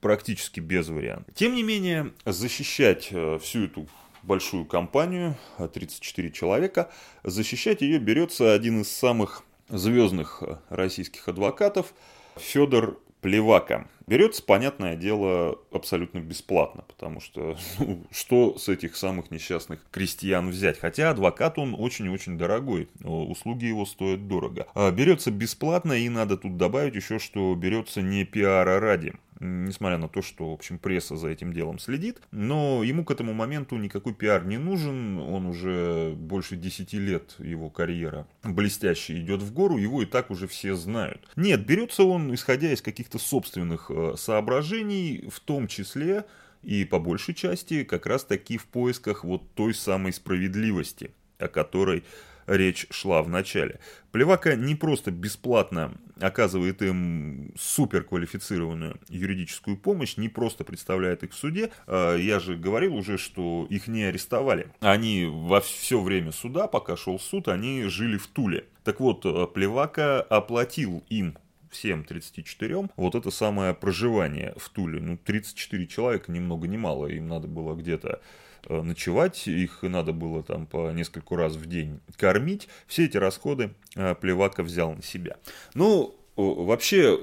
практически 0.00 0.60
без 0.60 0.88
вариантов. 0.88 1.34
Тем 1.34 1.56
не 1.56 1.62
менее, 1.62 2.14
защищать 2.24 3.08
э, 3.10 3.38
всю 3.38 3.64
эту 3.66 3.88
большую 4.22 4.64
компанию, 4.64 5.36
34 5.58 6.30
человека, 6.30 6.90
защищать 7.22 7.82
ее 7.82 7.98
берется 7.98 8.54
один 8.54 8.80
из 8.80 8.88
самых 8.90 9.44
звездных 9.68 10.42
э, 10.42 10.56
российских 10.70 11.28
адвокатов, 11.28 11.92
Федор 12.38 12.98
Плевака. 13.20 13.86
Берется, 14.06 14.42
понятное 14.42 14.96
дело, 14.96 15.58
абсолютно 15.70 16.18
бесплатно, 16.18 16.84
потому 16.88 17.20
что 17.20 17.56
ну, 17.78 18.04
что 18.10 18.58
с 18.58 18.68
этих 18.68 18.96
самых 18.96 19.30
несчастных 19.30 19.80
крестьян 19.90 20.50
взять? 20.50 20.78
Хотя 20.78 21.10
адвокат 21.10 21.58
он 21.58 21.74
очень-очень 21.78 22.38
дорогой, 22.38 22.88
услуги 23.02 23.66
его 23.66 23.86
стоят 23.86 24.28
дорого. 24.28 24.66
А 24.74 24.90
берется 24.90 25.30
бесплатно 25.30 25.92
и 25.92 26.08
надо 26.08 26.36
тут 26.36 26.56
добавить 26.56 26.94
еще, 26.94 27.18
что 27.18 27.54
берется 27.54 28.02
не 28.02 28.24
пиара 28.24 28.80
ради 28.80 29.14
несмотря 29.42 29.98
на 29.98 30.08
то, 30.08 30.22
что, 30.22 30.50
в 30.50 30.54
общем, 30.54 30.78
пресса 30.78 31.16
за 31.16 31.28
этим 31.28 31.52
делом 31.52 31.78
следит. 31.78 32.20
Но 32.30 32.82
ему 32.82 33.04
к 33.04 33.10
этому 33.10 33.32
моменту 33.32 33.76
никакой 33.76 34.14
пиар 34.14 34.44
не 34.44 34.58
нужен, 34.58 35.18
он 35.18 35.46
уже 35.46 36.14
больше 36.16 36.56
10 36.56 36.92
лет, 36.94 37.34
его 37.38 37.68
карьера 37.68 38.26
блестяще 38.44 39.18
идет 39.18 39.42
в 39.42 39.52
гору, 39.52 39.76
его 39.76 40.02
и 40.02 40.06
так 40.06 40.30
уже 40.30 40.46
все 40.46 40.74
знают. 40.74 41.28
Нет, 41.36 41.66
берется 41.66 42.04
он, 42.04 42.34
исходя 42.34 42.72
из 42.72 42.82
каких-то 42.82 43.18
собственных 43.18 43.90
э, 43.90 43.91
соображений, 44.16 45.28
в 45.30 45.40
том 45.40 45.66
числе 45.66 46.24
и 46.62 46.84
по 46.84 46.98
большей 46.98 47.34
части 47.34 47.84
как 47.84 48.06
раз 48.06 48.24
таки 48.24 48.56
в 48.56 48.66
поисках 48.66 49.24
вот 49.24 49.42
той 49.54 49.74
самой 49.74 50.12
справедливости, 50.12 51.10
о 51.38 51.48
которой 51.48 52.04
речь 52.46 52.86
шла 52.90 53.22
в 53.22 53.28
начале. 53.28 53.80
Плевака 54.10 54.54
не 54.54 54.74
просто 54.74 55.10
бесплатно 55.10 55.94
оказывает 56.20 56.82
им 56.82 57.52
суперквалифицированную 57.58 59.00
юридическую 59.08 59.76
помощь, 59.76 60.16
не 60.16 60.28
просто 60.28 60.64
представляет 60.64 61.24
их 61.24 61.32
в 61.32 61.34
суде. 61.34 61.70
А, 61.86 62.16
я 62.16 62.38
же 62.38 62.56
говорил 62.56 62.94
уже, 62.94 63.18
что 63.18 63.66
их 63.70 63.88
не 63.88 64.04
арестовали. 64.04 64.68
Они 64.80 65.26
во 65.26 65.60
все 65.60 66.00
время 66.00 66.32
суда, 66.32 66.68
пока 66.68 66.96
шел 66.96 67.18
суд, 67.18 67.48
они 67.48 67.84
жили 67.84 68.18
в 68.18 68.26
Туле. 68.28 68.66
Так 68.84 69.00
вот, 69.00 69.22
Плевака 69.54 70.20
оплатил 70.22 71.02
им 71.08 71.36
всем 71.72 72.04
34, 72.04 72.88
вот 72.96 73.14
это 73.14 73.30
самое 73.30 73.74
проживание 73.74 74.54
в 74.56 74.68
Туле. 74.68 75.00
Ну, 75.00 75.16
34 75.16 75.86
человека, 75.86 76.30
ни 76.30 76.38
много 76.38 76.68
ни 76.68 76.76
мало, 76.76 77.06
им 77.06 77.28
надо 77.28 77.48
было 77.48 77.74
где-то 77.74 78.20
э, 78.66 78.82
ночевать, 78.82 79.48
их 79.48 79.82
надо 79.82 80.12
было 80.12 80.42
там 80.42 80.66
по 80.66 80.92
нескольку 80.92 81.36
раз 81.36 81.56
в 81.56 81.66
день 81.66 82.00
кормить. 82.16 82.68
Все 82.86 83.06
эти 83.06 83.16
расходы 83.16 83.74
э, 83.96 84.14
Плевака 84.14 84.62
взял 84.62 84.94
на 84.94 85.02
себя. 85.02 85.38
Ну, 85.74 86.14
вообще, 86.36 87.18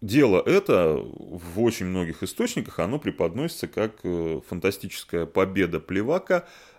дело 0.00 0.42
это 0.46 0.96
в 0.96 1.60
очень 1.60 1.86
многих 1.86 2.22
источниках, 2.22 2.78
оно 2.78 2.98
преподносится 2.98 3.68
как 3.68 4.00
э, 4.04 4.40
фантастическая 4.48 5.26
победа 5.26 5.80
Плевака 5.80 6.46
Э, 6.46 6.71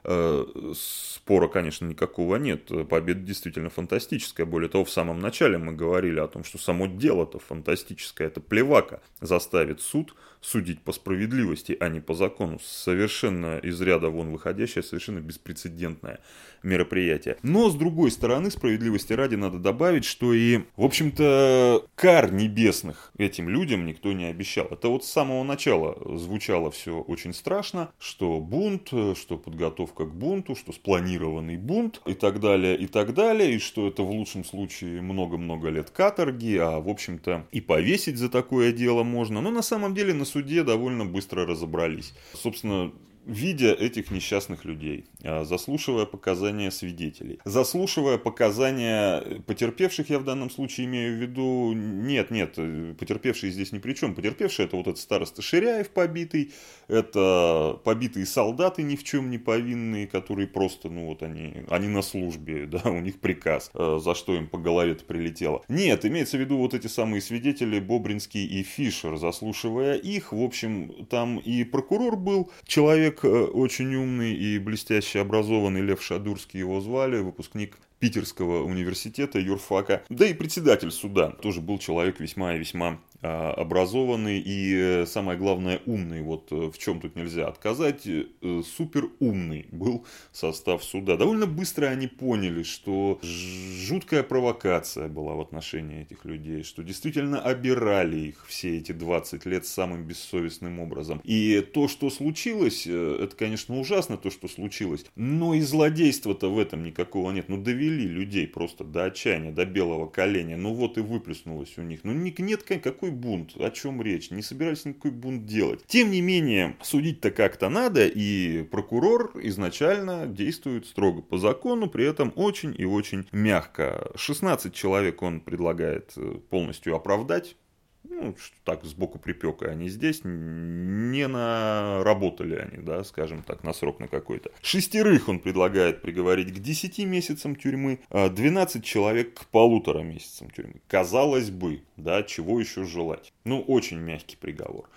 спора, 0.75 1.47
конечно, 1.47 1.85
никакого 1.85 2.35
нет. 2.35 2.69
Победа 2.89 3.21
действительно 3.21 3.69
фантастическая. 3.69 4.45
Более 4.45 4.69
того, 4.69 4.85
в 4.85 4.89
самом 4.89 5.19
начале 5.19 5.57
мы 5.57 5.73
говорили 5.73 6.19
о 6.19 6.27
том, 6.27 6.43
что 6.43 6.57
само 6.57 6.87
дело-то 6.87 7.39
фантастическое. 7.39 8.27
Это 8.27 8.41
плевака 8.41 9.01
заставит 9.21 9.81
суд 9.81 10.15
судить 10.41 10.81
по 10.81 10.91
справедливости, 10.91 11.77
а 11.79 11.87
не 11.87 12.01
по 12.01 12.13
закону. 12.13 12.59
Совершенно 12.61 13.59
из 13.59 13.79
ряда 13.79 14.09
вон 14.09 14.31
выходящее, 14.31 14.83
совершенно 14.83 15.19
беспрецедентное 15.19 16.19
мероприятие. 16.63 17.37
Но, 17.43 17.69
с 17.69 17.75
другой 17.75 18.11
стороны, 18.11 18.51
справедливости 18.51 19.13
ради 19.13 19.35
надо 19.35 19.57
добавить, 19.57 20.03
что 20.03 20.33
и, 20.33 20.63
в 20.75 20.83
общем-то, 20.83 21.85
кар 21.95 22.33
небесных 22.33 23.13
этим 23.17 23.47
людям 23.47 23.85
никто 23.85 24.11
не 24.11 24.25
обещал. 24.25 24.67
Это 24.69 24.89
вот 24.89 25.05
с 25.05 25.11
самого 25.11 25.43
начала 25.43 25.97
звучало 26.17 26.71
все 26.71 26.99
очень 26.99 27.33
страшно, 27.33 27.91
что 27.97 28.41
бунт, 28.41 28.89
что 28.89 29.37
подготовка 29.37 29.92
к 29.93 30.11
бунту, 30.11 30.55
что 30.55 30.71
спланированный 30.71 31.57
бунт 31.57 32.01
и 32.05 32.13
так 32.13 32.39
далее, 32.39 32.77
и 32.77 32.87
так 32.87 33.13
далее, 33.13 33.53
и 33.53 33.59
что 33.59 33.87
это 33.87 34.03
в 34.03 34.11
лучшем 34.11 34.43
случае 34.43 35.01
много-много 35.01 35.69
лет 35.69 35.89
каторги, 35.89 36.57
а 36.57 36.79
в 36.79 36.89
общем-то 36.89 37.47
и 37.51 37.61
повесить 37.61 38.17
за 38.17 38.29
такое 38.29 38.71
дело 38.71 39.03
можно. 39.03 39.41
Но 39.41 39.51
на 39.51 39.61
самом 39.61 39.93
деле 39.93 40.13
на 40.13 40.25
суде 40.25 40.63
довольно 40.63 41.05
быстро 41.05 41.45
разобрались. 41.45 42.13
Собственно, 42.33 42.91
видя 43.25 43.73
этих 43.73 44.11
несчастных 44.11 44.65
людей, 44.65 45.05
а, 45.23 45.43
заслушивая 45.43 46.05
показания 46.05 46.71
свидетелей, 46.71 47.39
заслушивая 47.45 48.17
показания 48.17 49.41
потерпевших, 49.45 50.09
я 50.09 50.19
в 50.19 50.23
данном 50.23 50.49
случае 50.49 50.87
имею 50.87 51.17
в 51.17 51.21
виду, 51.21 51.73
нет, 51.73 52.31
нет, 52.31 52.55
потерпевшие 52.97 53.51
здесь 53.51 53.71
ни 53.71 53.79
при 53.79 53.93
чем, 53.93 54.15
потерпевшие 54.15 54.67
это 54.67 54.77
вот 54.77 54.87
этот 54.87 54.99
староста 54.99 55.41
Ширяев 55.41 55.89
побитый, 55.89 56.51
это 56.87 57.79
побитые 57.83 58.25
солдаты 58.25 58.83
ни 58.83 58.95
в 58.95 59.03
чем 59.03 59.29
не 59.29 59.37
повинные, 59.37 60.07
которые 60.07 60.47
просто, 60.47 60.89
ну 60.89 61.07
вот 61.07 61.23
они, 61.23 61.63
они 61.69 61.87
на 61.87 62.01
службе, 62.01 62.65
да, 62.67 62.89
у 62.89 62.99
них 62.99 63.19
приказ, 63.19 63.71
а, 63.73 63.99
за 63.99 64.15
что 64.15 64.35
им 64.35 64.47
по 64.47 64.57
голове-то 64.57 65.05
прилетело. 65.05 65.63
Нет, 65.67 66.05
имеется 66.05 66.37
в 66.37 66.39
виду 66.39 66.57
вот 66.57 66.73
эти 66.73 66.87
самые 66.87 67.21
свидетели 67.21 67.79
Бобринский 67.79 68.45
и 68.45 68.63
Фишер, 68.63 69.17
заслушивая 69.17 69.95
их, 69.95 70.31
в 70.31 70.41
общем, 70.41 71.05
там 71.09 71.37
и 71.37 71.63
прокурор 71.63 72.15
был, 72.15 72.51
человек 72.65 73.23
э, 73.23 73.27
очень 73.27 73.93
умный 73.95 74.33
и 74.33 74.59
блестяще 74.59 75.19
образованный, 75.19 75.81
Лев 75.81 76.01
Шадурский 76.01 76.59
его 76.59 76.81
звали, 76.81 77.17
выпускник 77.17 77.77
Питерского 77.99 78.63
университета, 78.63 79.39
юрфака, 79.39 80.03
да 80.09 80.25
и 80.25 80.33
председатель 80.33 80.91
суда, 80.91 81.31
тоже 81.31 81.61
был 81.61 81.77
человек 81.77 82.19
весьма 82.19 82.55
и 82.55 82.59
весьма 82.59 82.99
образованный 83.23 84.39
и, 84.39 84.75
э, 84.75 85.05
самое 85.05 85.37
главное, 85.37 85.81
умный. 85.85 86.21
Вот 86.21 86.51
э, 86.51 86.71
в 86.71 86.77
чем 86.77 86.99
тут 86.99 87.15
нельзя 87.15 87.47
отказать. 87.47 88.05
Э, 88.05 88.61
супер 88.65 89.09
умный 89.19 89.65
был 89.71 90.05
состав 90.31 90.83
суда. 90.83 91.15
Довольно 91.15 91.45
быстро 91.45 91.87
они 91.87 92.07
поняли, 92.07 92.63
что 92.63 93.19
жуткая 93.21 94.23
провокация 94.23 95.07
была 95.07 95.35
в 95.35 95.41
отношении 95.41 96.01
этих 96.01 96.25
людей, 96.25 96.63
что 96.63 96.83
действительно 96.83 97.41
обирали 97.41 98.17
их 98.17 98.45
все 98.47 98.77
эти 98.77 98.91
20 98.91 99.45
лет 99.45 99.65
самым 99.65 100.05
бессовестным 100.05 100.79
образом. 100.79 101.21
И 101.23 101.61
то, 101.73 101.87
что 101.87 102.09
случилось, 102.09 102.85
это, 102.85 103.35
конечно, 103.37 103.79
ужасно, 103.79 104.17
то, 104.17 104.29
что 104.29 104.47
случилось, 104.47 105.05
но 105.15 105.53
и 105.53 105.61
злодейства-то 105.61 106.49
в 106.49 106.59
этом 106.59 106.83
никакого 106.83 107.31
нет. 107.31 107.47
Ну, 107.47 107.61
довели 107.61 108.05
людей 108.05 108.47
просто 108.47 108.83
до 108.83 109.05
отчаяния, 109.05 109.51
до 109.51 109.65
белого 109.65 110.07
коленя. 110.07 110.57
Ну, 110.57 110.73
вот 110.73 110.97
и 110.97 111.01
выплеснулось 111.01 111.77
у 111.77 111.81
них. 111.81 112.01
Ну, 112.03 112.13
нет 112.13 112.63
какой 112.63 113.12
бунт? 113.13 113.55
О 113.57 113.69
чем 113.71 114.01
речь? 114.01 114.31
Не 114.31 114.41
собирались 114.41 114.85
никакой 114.85 115.11
бунт 115.11 115.45
делать. 115.45 115.81
Тем 115.87 116.11
не 116.11 116.21
менее, 116.21 116.75
судить-то 116.81 117.31
как-то 117.31 117.69
надо, 117.69 118.05
и 118.07 118.63
прокурор 118.63 119.31
изначально 119.41 120.27
действует 120.27 120.85
строго 120.85 121.21
по 121.21 121.37
закону, 121.37 121.89
при 121.89 122.05
этом 122.05 122.33
очень 122.35 122.75
и 122.77 122.85
очень 122.85 123.27
мягко. 123.31 124.11
16 124.15 124.73
человек 124.73 125.21
он 125.21 125.39
предлагает 125.39 126.13
э, 126.17 126.39
полностью 126.49 126.95
оправдать 126.95 127.55
ну, 128.03 128.35
так, 128.63 128.83
сбоку 128.83 129.19
припека 129.19 129.69
они 129.69 129.89
здесь, 129.89 130.21
не 130.23 131.27
наработали 131.27 132.55
они, 132.55 132.83
да, 132.83 133.03
скажем 133.03 133.43
так, 133.43 133.63
на 133.63 133.73
срок 133.73 133.99
на 133.99 134.07
какой-то. 134.07 134.51
Шестерых 134.61 135.29
он 135.29 135.39
предлагает 135.39 136.01
приговорить 136.01 136.53
к 136.53 136.59
10 136.59 136.99
месяцам 136.99 137.55
тюрьмы, 137.55 137.99
а 138.09 138.29
12 138.29 138.83
человек 138.83 139.33
к 139.33 139.45
полутора 139.45 139.99
месяцам 139.99 140.49
тюрьмы. 140.49 140.75
Казалось 140.87 141.49
бы, 141.49 141.81
да, 141.97 142.23
чего 142.23 142.59
еще 142.59 142.83
желать. 142.83 143.33
Ну, 143.45 143.61
очень 143.61 143.99
мягкий 143.99 144.37
приговор. 144.37 144.89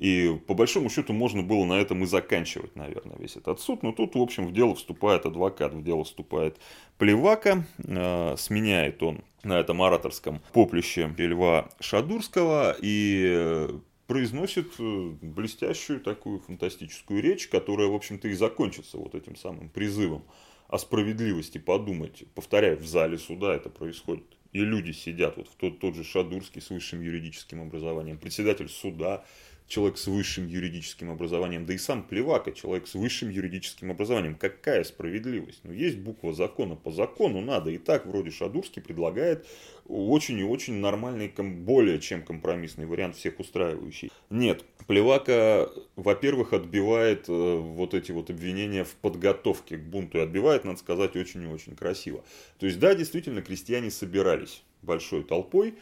И 0.00 0.34
по 0.46 0.54
большому 0.54 0.88
счету 0.88 1.12
можно 1.12 1.42
было 1.42 1.66
на 1.66 1.74
этом 1.74 2.02
и 2.02 2.06
заканчивать, 2.06 2.74
наверное, 2.74 3.18
весь 3.18 3.36
этот 3.36 3.60
суд. 3.60 3.82
Но 3.82 3.92
тут, 3.92 4.14
в 4.14 4.18
общем, 4.18 4.46
в 4.46 4.52
дело 4.52 4.74
вступает 4.74 5.26
адвокат, 5.26 5.74
в 5.74 5.84
дело 5.84 6.04
вступает 6.04 6.56
Плевака, 6.96 7.66
э, 7.76 8.34
сменяет 8.38 9.02
он 9.02 9.22
на 9.42 9.60
этом 9.60 9.82
ораторском 9.82 10.40
поприще 10.54 11.14
Льва 11.18 11.68
Шадурского 11.80 12.74
и 12.80 13.26
э, 13.28 13.78
произносит 14.06 14.72
э, 14.78 15.10
блестящую 15.20 16.00
такую 16.00 16.40
фантастическую 16.40 17.20
речь, 17.20 17.48
которая, 17.48 17.88
в 17.88 17.94
общем-то, 17.94 18.26
и 18.28 18.32
закончится 18.32 18.96
вот 18.96 19.14
этим 19.14 19.36
самым 19.36 19.68
призывом 19.68 20.24
о 20.68 20.78
справедливости 20.78 21.58
подумать. 21.58 22.24
Повторяю, 22.34 22.78
в 22.78 22.86
зале 22.86 23.18
суда 23.18 23.54
это 23.54 23.68
происходит. 23.68 24.24
И 24.52 24.60
люди 24.60 24.92
сидят, 24.92 25.36
вот 25.36 25.48
в 25.48 25.54
тот, 25.56 25.78
тот 25.78 25.94
же 25.94 26.04
Шадурский 26.04 26.60
с 26.60 26.70
высшим 26.70 27.02
юридическим 27.02 27.62
образованием, 27.62 28.18
председатель 28.18 28.68
суда, 28.68 29.24
человек 29.70 29.98
с 29.98 30.08
высшим 30.08 30.48
юридическим 30.48 31.12
образованием, 31.12 31.64
да 31.64 31.72
и 31.72 31.78
сам 31.78 32.02
Плевака, 32.02 32.50
человек 32.50 32.88
с 32.88 32.94
высшим 32.94 33.30
юридическим 33.30 33.92
образованием. 33.92 34.34
Какая 34.34 34.82
справедливость? 34.82 35.60
Ну, 35.62 35.72
есть 35.72 35.96
буква 35.96 36.34
закона, 36.34 36.74
по 36.74 36.90
закону 36.90 37.40
надо. 37.40 37.70
И 37.70 37.78
так 37.78 38.04
вроде 38.04 38.32
Шадурский 38.32 38.82
предлагает 38.82 39.46
очень 39.86 40.38
и 40.40 40.42
очень 40.42 40.74
нормальный, 40.74 41.28
более 41.28 42.00
чем 42.00 42.22
компромиссный 42.22 42.84
вариант, 42.84 43.16
всех 43.16 43.38
устраивающий. 43.38 44.10
Нет, 44.28 44.64
Плевака, 44.88 45.70
во-первых, 45.94 46.52
отбивает 46.52 47.28
э, 47.28 47.56
вот 47.58 47.94
эти 47.94 48.10
вот 48.10 48.28
обвинения 48.28 48.82
в 48.82 48.94
подготовке 48.96 49.76
к 49.76 49.82
бунту. 49.82 50.18
И 50.18 50.20
отбивает, 50.20 50.64
надо 50.64 50.80
сказать, 50.80 51.14
очень 51.14 51.44
и 51.44 51.46
очень 51.46 51.76
красиво. 51.76 52.24
То 52.58 52.66
есть, 52.66 52.80
да, 52.80 52.96
действительно, 52.96 53.40
крестьяне 53.40 53.92
собирались 53.92 54.64
большой 54.82 55.22
толпой, 55.22 55.74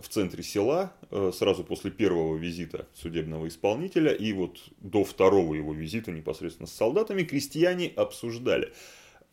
в 0.00 0.08
центре 0.08 0.42
села 0.42 0.92
э, 1.10 1.30
сразу 1.32 1.64
после 1.64 1.90
первого 1.90 2.36
визита 2.36 2.88
судебного 2.94 3.48
исполнителя 3.48 4.12
и 4.12 4.32
вот 4.32 4.60
до 4.78 5.04
второго 5.04 5.54
его 5.54 5.72
визита 5.72 6.10
непосредственно 6.10 6.66
с 6.66 6.72
солдатами 6.72 7.22
крестьяне 7.22 7.88
обсуждали. 7.88 8.72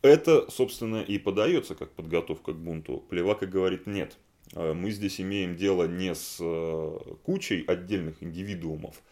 Это, 0.02 0.50
собственно, 0.50 1.02
и 1.02 1.18
подается 1.18 1.74
как 1.74 1.92
подготовка 1.92 2.52
к 2.52 2.56
бунту. 2.56 3.04
Плевака 3.08 3.46
говорит, 3.46 3.86
нет, 3.86 4.16
э, 4.54 4.72
мы 4.72 4.90
здесь 4.90 5.20
имеем 5.20 5.56
дело 5.56 5.86
не 5.86 6.14
с 6.14 6.38
э, 6.40 6.98
кучей 7.24 7.64
отдельных 7.66 8.22
индивидуумов, 8.22 9.02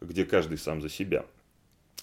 где 0.00 0.24
каждый 0.24 0.58
сам 0.58 0.80
за 0.80 0.88
себя. 0.88 1.26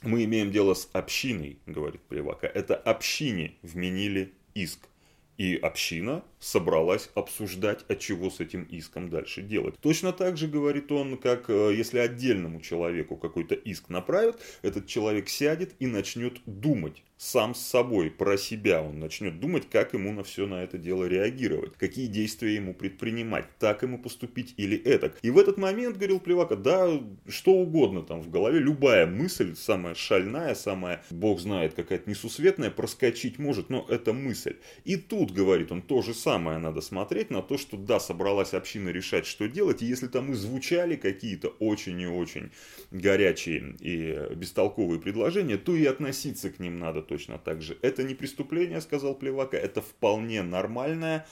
Мы 0.02 0.26
имеем 0.26 0.52
дело 0.52 0.74
с 0.74 0.90
общиной, 0.94 1.60
говорит 1.66 2.02
Плевака. 2.02 2.48
Это 2.48 2.76
общине 2.76 3.56
вменили 3.62 4.34
иск. 4.54 4.90
И 5.38 5.56
община 5.56 6.24
собралась 6.44 7.10
обсуждать, 7.16 7.86
от 7.88 8.00
чего 8.00 8.30
с 8.30 8.40
этим 8.40 8.64
иском 8.64 9.10
дальше 9.10 9.42
делать. 9.42 9.76
Точно 9.80 10.12
так 10.12 10.38
же 10.38 10.48
говорит 10.48 10.92
он, 10.92 11.18
как 11.18 11.50
э, 11.50 11.74
если 11.76 12.00
отдельному 12.00 12.60
человеку 12.62 13.16
какой-то 13.16 13.56
иск 13.56 13.90
направят, 13.90 14.40
этот 14.62 14.88
человек 14.88 15.30
сядет 15.30 15.74
и 15.80 15.88
начнет 15.88 16.42
думать 16.46 17.04
сам 17.18 17.56
с 17.56 17.62
собой, 17.62 18.12
про 18.12 18.38
себя. 18.38 18.82
Он 18.82 19.00
начнет 19.00 19.40
думать, 19.40 19.70
как 19.70 19.94
ему 19.94 20.12
на 20.12 20.24
все 20.24 20.46
на 20.46 20.64
это 20.64 20.78
дело 20.78 21.06
реагировать, 21.06 21.74
какие 21.78 22.08
действия 22.08 22.56
ему 22.56 22.74
предпринимать, 22.74 23.46
так 23.60 23.84
ему 23.84 23.98
поступить 23.98 24.54
или 24.58 24.78
это. 24.78 25.14
И 25.22 25.30
в 25.30 25.38
этот 25.38 25.58
момент, 25.58 25.96
говорил 25.96 26.20
Плевака, 26.20 26.58
да, 26.58 27.02
что 27.30 27.54
угодно 27.54 28.02
там 28.02 28.22
в 28.22 28.30
голове, 28.30 28.60
любая 28.60 29.08
мысль, 29.08 29.56
самая 29.56 29.96
шальная, 29.96 30.54
самая, 30.54 31.02
бог 31.12 31.40
знает, 31.40 31.76
какая-то 31.76 32.10
несусветная, 32.10 32.72
проскочить 32.72 33.40
может, 33.40 33.70
но 33.70 33.86
это 33.88 34.12
мысль. 34.12 34.58
И 34.84 34.98
тут, 34.98 35.32
говорит 35.32 35.72
он, 35.72 35.82
то 35.82 36.02
же 36.02 36.14
самое 36.14 36.33
надо 36.38 36.82
смотреть 36.82 37.30
на 37.30 37.42
то, 37.42 37.58
что 37.58 37.78
да, 37.78 38.00
собралась 38.00 38.54
община 38.54 38.90
решать, 38.90 39.26
что 39.26 39.48
делать, 39.48 39.82
и 39.82 39.86
если 39.86 40.08
там 40.08 40.32
и 40.32 40.36
звучали 40.36 40.96
какие-то 40.96 41.50
очень 41.60 42.00
и 42.00 42.08
очень 42.08 42.52
горячие 42.92 43.76
и 43.80 44.34
бестолковые 44.36 45.00
предложения, 45.00 45.58
то 45.58 45.76
и 45.76 45.86
относиться 45.86 46.50
к 46.50 46.60
ним 46.60 46.80
надо 46.80 47.02
точно 47.02 47.38
так 47.38 47.62
же. 47.62 47.78
Это 47.82 48.04
не 48.04 48.16
преступление, 48.16 48.82
сказал 48.82 49.16
Плевака, 49.16 49.58
это 49.58 49.82
вполне 49.82 50.44
нормальное. 50.44 51.26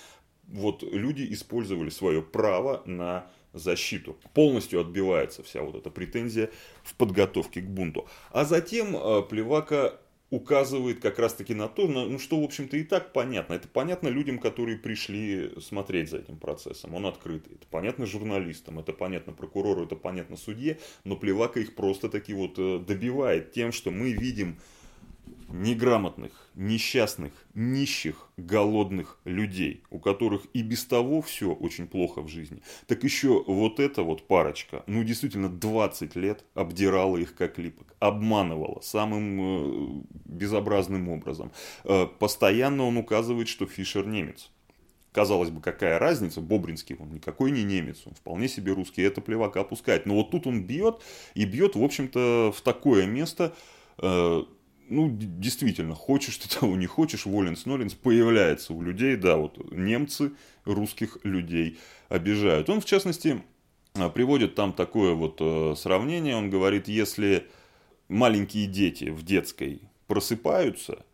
Вот 0.48 0.84
люди 0.84 1.28
использовали 1.32 1.90
свое 1.90 2.22
право 2.22 2.82
на 2.86 3.30
защиту. 3.54 4.18
Полностью 4.34 4.82
отбивается 4.82 5.44
вся 5.44 5.62
вот 5.62 5.76
эта 5.76 5.90
претензия 5.90 6.50
в 6.84 6.96
подготовке 6.96 7.62
к 7.62 7.66
бунту. 7.66 8.08
А 8.32 8.46
затем 8.46 8.96
э, 8.96 9.22
Плевака 9.24 10.00
указывает 10.32 11.02
как 11.02 11.20
раз-таки 11.20 11.54
на 11.54 11.68
то, 11.68 11.88
ну 11.88 12.18
что, 12.18 12.40
в 12.40 12.44
общем-то, 12.44 12.78
и 12.78 12.84
так 12.84 13.12
понятно. 13.14 13.54
Это 13.54 13.68
понятно 13.68 14.08
людям, 14.08 14.40
которые 14.40 14.78
пришли 14.78 15.52
смотреть 15.60 16.10
за 16.10 16.20
этим 16.20 16.38
процессом. 16.38 16.96
Он 16.96 17.06
открытый. 17.06 17.56
Это 17.56 17.68
понятно 17.70 18.06
журналистам, 18.06 18.80
это 18.80 18.94
понятно 18.94 19.34
прокурору, 19.34 19.84
это 19.84 19.98
понятно 19.98 20.38
судье. 20.38 20.80
Но 21.04 21.18
Плевака 21.18 21.60
их 21.60 21.76
просто-таки 21.76 22.34
вот 22.34 22.58
э, 22.58 22.80
добивает 22.80 23.52
тем, 23.52 23.74
что 23.74 23.92
мы 23.92 24.14
видим 24.14 24.58
неграмотных, 25.54 26.32
несчастных, 26.56 27.34
нищих, 27.54 28.30
голодных 28.38 29.20
людей, 29.26 29.84
у 29.90 30.00
которых 30.00 30.44
и 30.54 30.62
без 30.62 30.86
того 30.86 31.22
все 31.22 31.54
очень 31.54 31.88
плохо 31.88 32.22
в 32.22 32.28
жизни, 32.28 32.62
так 32.88 33.04
еще 33.04 33.44
вот 33.46 33.80
эта 33.80 34.04
вот 34.04 34.28
парочка, 34.28 34.84
ну 34.88 35.04
действительно 35.04 35.50
20 35.50 36.16
лет 36.16 36.44
обдирала 36.54 37.18
их 37.18 37.36
как 37.36 37.58
липок, 37.60 37.96
обманывала 38.00 38.82
самым 38.82 39.40
э, 39.42 40.04
безобразным 40.26 41.10
образом. 41.10 41.52
Э, 41.84 42.06
постоянно 42.06 42.84
он 42.84 42.98
указывает, 42.98 43.48
что 43.48 43.66
Фишер 43.66 44.08
немец. 44.08 44.50
Казалось 45.12 45.50
бы, 45.50 45.60
какая 45.60 46.00
разница, 46.00 46.40
Бобринский 46.40 46.96
он 46.98 47.14
никакой 47.14 47.52
не 47.52 47.64
немец, 47.64 48.04
он 48.06 48.14
вполне 48.14 48.48
себе 48.48 48.72
русский, 48.72 49.02
это 49.02 49.20
плевака 49.20 49.60
опускает. 49.60 50.06
Но 50.06 50.16
вот 50.16 50.32
тут 50.32 50.48
он 50.48 50.64
бьет, 50.64 51.02
и 51.34 51.44
бьет, 51.44 51.76
в 51.76 51.84
общем-то, 51.84 52.54
в 52.56 52.62
такое 52.62 53.06
место, 53.06 53.54
э, 53.98 54.44
ну, 54.90 55.10
действительно, 55.12 55.96
хочешь 55.96 56.38
ты 56.38 56.50
того, 56.50 56.76
не 56.76 56.88
хочешь, 56.88 57.26
Воленс 57.26 57.66
Ноленс 57.66 57.94
появляется 57.94 58.74
у 58.74 58.82
людей, 58.82 59.16
да, 59.16 59.38
вот 59.38 59.72
немцы 59.72 60.34
русских 60.66 61.18
людей 61.24 61.80
обижают. 62.10 62.70
Он, 62.70 62.82
в 62.82 62.86
частности, 62.86 63.44
а, 63.96 64.10
приводит 64.10 64.56
там 64.56 64.74
такое 64.74 65.14
вот 65.14 65.38
э, 65.40 65.76
сравнение, 65.78 66.36
он 66.36 66.50
говорит, 66.50 66.88
если 66.88 67.48
маленькие 68.08 68.68
дети 68.68 69.06
в 69.06 69.24
детской 69.24 69.82
просыпаются, 70.08 71.06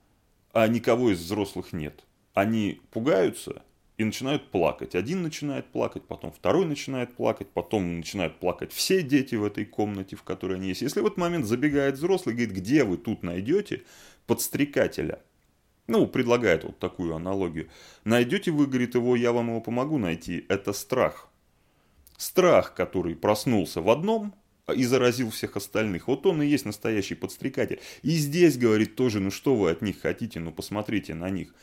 а 0.54 0.68
никого 0.68 1.12
из 1.12 1.20
взрослых 1.20 1.74
нет, 1.74 2.04
они 2.34 2.82
пугаются 2.92 3.64
и 3.98 4.04
начинают 4.04 4.52
плакать. 4.52 4.94
Один 4.96 5.24
начинает 5.24 5.66
плакать, 5.72 6.04
потом 6.04 6.32
второй 6.32 6.66
начинает 6.66 7.16
плакать, 7.16 7.48
потом 7.50 7.98
начинают 7.98 8.40
плакать 8.40 8.72
все 8.72 9.02
дети 9.02 9.36
в 9.36 9.44
этой 9.44 9.66
комнате, 9.66 10.16
в 10.16 10.24
которой 10.24 10.58
они 10.58 10.70
есть. 10.70 10.84
Если 10.84 11.02
в 11.02 11.06
этот 11.06 11.18
момент 11.18 11.46
забегает 11.46 11.96
взрослый 11.96 12.36
и 12.36 12.38
говорит, 12.38 12.56
где 12.56 12.84
вы 12.84 12.98
тут 12.98 13.24
найдете 13.24 13.84
подстрекателя, 14.28 15.22
ну, 15.88 16.06
предлагает 16.06 16.64
вот 16.64 16.78
такую 16.78 17.16
аналогию. 17.16 17.70
Найдете 18.04 18.52
вы, 18.52 18.68
говорит, 18.68 18.94
его, 18.94 19.16
я 19.16 19.32
вам 19.32 19.48
его 19.48 19.62
помогу 19.62 19.98
найти. 19.98 20.46
Это 20.48 20.74
страх. 20.74 21.30
Страх, 22.18 22.76
который 22.76 23.16
проснулся 23.16 23.82
в 23.82 23.90
одном 23.90 24.36
и 24.76 24.84
заразил 24.84 25.32
всех 25.32 25.56
остальных. 25.56 26.08
Вот 26.08 26.26
он 26.26 26.42
и 26.42 26.46
есть 26.48 26.66
настоящий 26.66 27.16
подстрекатель. 27.16 27.80
И 28.04 28.10
здесь, 28.10 28.58
говорит, 28.58 28.96
тоже, 28.96 29.22
ну 29.22 29.32
что 29.32 29.56
вы 29.56 29.72
от 29.72 29.82
них 29.82 30.02
хотите, 30.02 30.40
ну 30.40 30.52
посмотрите 30.52 31.16
на 31.16 31.30
них 31.30 31.56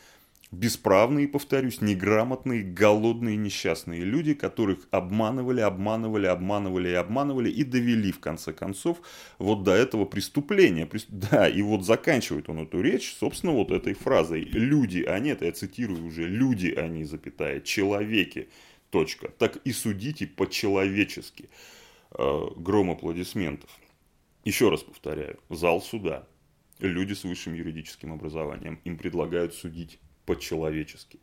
бесправные, 0.51 1.27
повторюсь, 1.27 1.81
неграмотные, 1.81 2.63
голодные, 2.63 3.35
несчастные 3.35 4.01
люди, 4.01 4.33
которых 4.33 4.87
обманывали, 4.91 5.61
обманывали, 5.61 6.27
обманывали 6.27 6.89
и 6.89 6.93
обманывали 6.93 7.49
и 7.49 7.63
довели 7.63 8.11
в 8.11 8.19
конце 8.19 8.53
концов 8.53 9.01
вот 9.37 9.63
до 9.63 9.73
этого 9.73 10.05
преступления. 10.05 10.89
Да, 11.09 11.47
и 11.47 11.61
вот 11.61 11.85
заканчивает 11.85 12.49
он 12.49 12.59
эту 12.59 12.81
речь, 12.81 13.15
собственно, 13.19 13.53
вот 13.53 13.71
этой 13.71 13.93
фразой. 13.93 14.41
Люди, 14.41 15.03
а 15.03 15.19
нет, 15.19 15.41
я 15.41 15.51
цитирую 15.51 16.05
уже, 16.05 16.27
люди 16.27 16.67
они, 16.67 17.03
запятая, 17.03 17.61
человеки, 17.61 18.49
точка. 18.91 19.29
Так 19.29 19.57
и 19.57 19.71
судите 19.71 20.27
по-человечески. 20.27 21.49
Э, 22.17 22.47
гром 22.55 22.91
аплодисментов. 22.91 23.69
Еще 24.45 24.69
раз 24.69 24.83
повторяю, 24.83 25.39
зал 25.49 25.81
суда. 25.81 26.27
Люди 26.79 27.13
с 27.13 27.23
высшим 27.23 27.53
юридическим 27.53 28.13
образованием. 28.13 28.79
Им 28.83 28.97
предлагают 28.97 29.53
судить 29.53 29.99
по-человечески. 30.25 31.19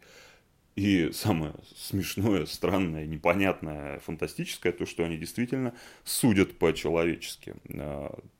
И 0.75 1.11
самое 1.12 1.55
смешное, 1.77 2.47
странное, 2.47 3.05
непонятное, 3.05 3.99
фантастическое, 4.01 4.73
то, 4.73 4.87
что 4.87 5.05
они 5.05 5.19
действительно 5.19 5.75
судят 6.05 6.59
по-человечески. 6.59 7.55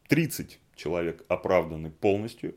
30 0.09 0.53
а, 0.53 0.79
человек 0.79 1.25
оправданы 1.29 1.91
полностью. 1.91 2.57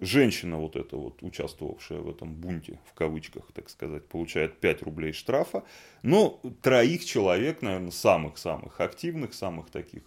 Женщина 0.00 0.58
вот 0.58 0.76
эта 0.76 0.96
вот, 0.96 1.22
участвовавшая 1.22 2.00
в 2.00 2.10
этом 2.10 2.34
бунте, 2.34 2.78
в 2.86 2.94
кавычках, 2.94 3.50
так 3.52 3.68
сказать, 3.68 4.06
получает 4.06 4.60
5 4.60 4.82
рублей 4.82 5.12
штрафа. 5.12 5.64
Но 6.02 6.40
троих 6.62 7.04
человек, 7.04 7.62
наверное, 7.62 7.90
самых-самых 7.90 8.80
активных, 8.80 9.34
самых 9.34 9.70
таких 9.70 10.02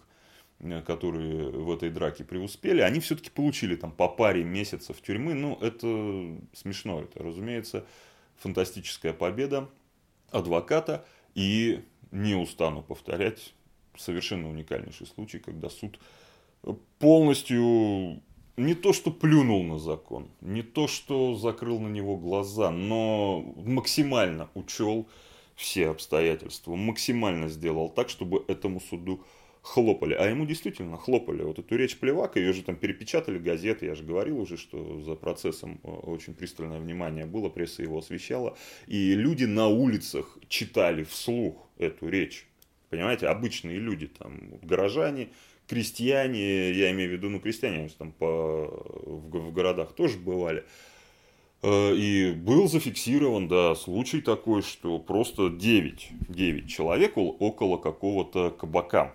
которые 0.86 1.50
в 1.50 1.70
этой 1.70 1.90
драке 1.90 2.24
преуспели, 2.24 2.80
они 2.80 3.00
все-таки 3.00 3.30
получили 3.30 3.76
там 3.76 3.92
по 3.92 4.08
паре 4.08 4.44
месяцев 4.44 5.00
тюрьмы. 5.00 5.34
Ну, 5.34 5.56
это 5.60 6.36
смешно, 6.52 7.02
это, 7.02 7.22
разумеется, 7.22 7.86
фантастическая 8.36 9.12
победа 9.12 9.68
адвоката. 10.30 11.04
И 11.34 11.84
не 12.10 12.34
устану 12.34 12.82
повторять, 12.82 13.54
совершенно 13.96 14.48
уникальнейший 14.48 15.06
случай, 15.06 15.38
когда 15.38 15.68
суд 15.68 16.00
полностью 16.98 18.20
не 18.56 18.74
то 18.74 18.92
что 18.92 19.10
плюнул 19.12 19.62
на 19.62 19.78
закон, 19.78 20.28
не 20.40 20.62
то 20.62 20.88
что 20.88 21.36
закрыл 21.36 21.78
на 21.78 21.88
него 21.88 22.16
глаза, 22.16 22.70
но 22.70 23.40
максимально 23.56 24.48
учел 24.54 25.06
все 25.54 25.90
обстоятельства, 25.90 26.74
максимально 26.74 27.48
сделал 27.48 27.88
так, 27.88 28.08
чтобы 28.08 28.44
этому 28.48 28.80
суду 28.80 29.24
хлопали. 29.62 30.14
А 30.14 30.26
ему 30.26 30.46
действительно 30.46 30.96
хлопали. 30.96 31.42
Вот 31.42 31.58
эту 31.58 31.76
речь 31.76 31.98
Плевака, 31.98 32.40
ее 32.40 32.52
же 32.52 32.62
там 32.62 32.76
перепечатали 32.76 33.38
газеты. 33.38 33.86
Я 33.86 33.94
же 33.94 34.04
говорил 34.04 34.40
уже, 34.40 34.56
что 34.56 35.00
за 35.00 35.14
процессом 35.14 35.80
э, 35.82 35.88
очень 35.88 36.34
пристальное 36.34 36.80
внимание 36.80 37.26
было, 37.26 37.48
пресса 37.48 37.82
его 37.82 37.98
освещала. 37.98 38.56
И 38.86 39.14
люди 39.14 39.44
на 39.44 39.68
улицах 39.68 40.38
читали 40.48 41.04
вслух 41.04 41.68
эту 41.78 42.08
речь. 42.08 42.46
Понимаете, 42.90 43.28
обычные 43.28 43.78
люди, 43.78 44.06
там, 44.06 44.58
горожане, 44.62 45.28
крестьяне, 45.66 46.72
я 46.72 46.90
имею 46.92 47.10
в 47.10 47.12
виду, 47.12 47.28
ну, 47.28 47.38
крестьяне 47.38 47.88
там 47.98 48.12
по, 48.12 48.66
в, 48.66 49.50
в 49.50 49.52
городах 49.52 49.92
тоже 49.92 50.18
бывали. 50.18 50.64
Э, 51.62 51.94
и 51.94 52.32
был 52.32 52.68
зафиксирован, 52.68 53.48
да, 53.48 53.74
случай 53.74 54.20
такой, 54.20 54.62
что 54.62 54.98
просто 54.98 55.50
9, 55.50 56.10
9 56.28 56.70
человек 56.70 57.12
около 57.16 57.76
какого-то 57.76 58.50
кабака 58.50 59.14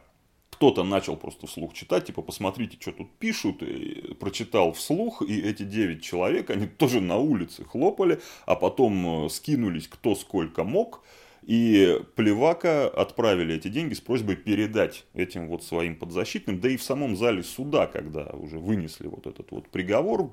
кто-то 0.64 0.86
начал 0.86 1.18
просто 1.18 1.46
вслух 1.46 1.74
читать, 1.74 2.06
типа, 2.06 2.22
посмотрите, 2.22 2.78
что 2.80 2.94
тут 2.94 3.12
пишут, 3.20 3.62
и 3.62 4.14
прочитал 4.18 4.72
вслух, 4.72 5.22
и 5.22 5.42
эти 5.42 5.64
девять 5.64 6.02
человек, 6.02 6.50
они 6.52 6.68
тоже 6.78 7.02
на 7.02 7.18
улице 7.18 7.66
хлопали, 7.66 8.22
а 8.46 8.56
потом 8.56 9.26
э, 9.26 9.30
скинулись 9.30 9.90
кто 9.90 10.16
сколько 10.16 10.64
мог, 10.64 11.04
и 11.42 12.00
Плевака 12.16 12.88
отправили 12.88 13.56
эти 13.56 13.68
деньги 13.68 13.94
с 13.94 14.00
просьбой 14.00 14.38
передать 14.38 15.04
этим 15.14 15.50
вот 15.50 15.66
своим 15.66 15.98
подзащитным, 15.98 16.62
да 16.62 16.70
и 16.70 16.78
в 16.78 16.84
самом 16.84 17.18
зале 17.18 17.44
суда, 17.44 17.86
когда 17.86 18.28
уже 18.28 18.58
вынесли 18.58 19.08
вот 19.08 19.28
этот 19.28 19.52
вот 19.52 19.68
приговор, 19.68 20.32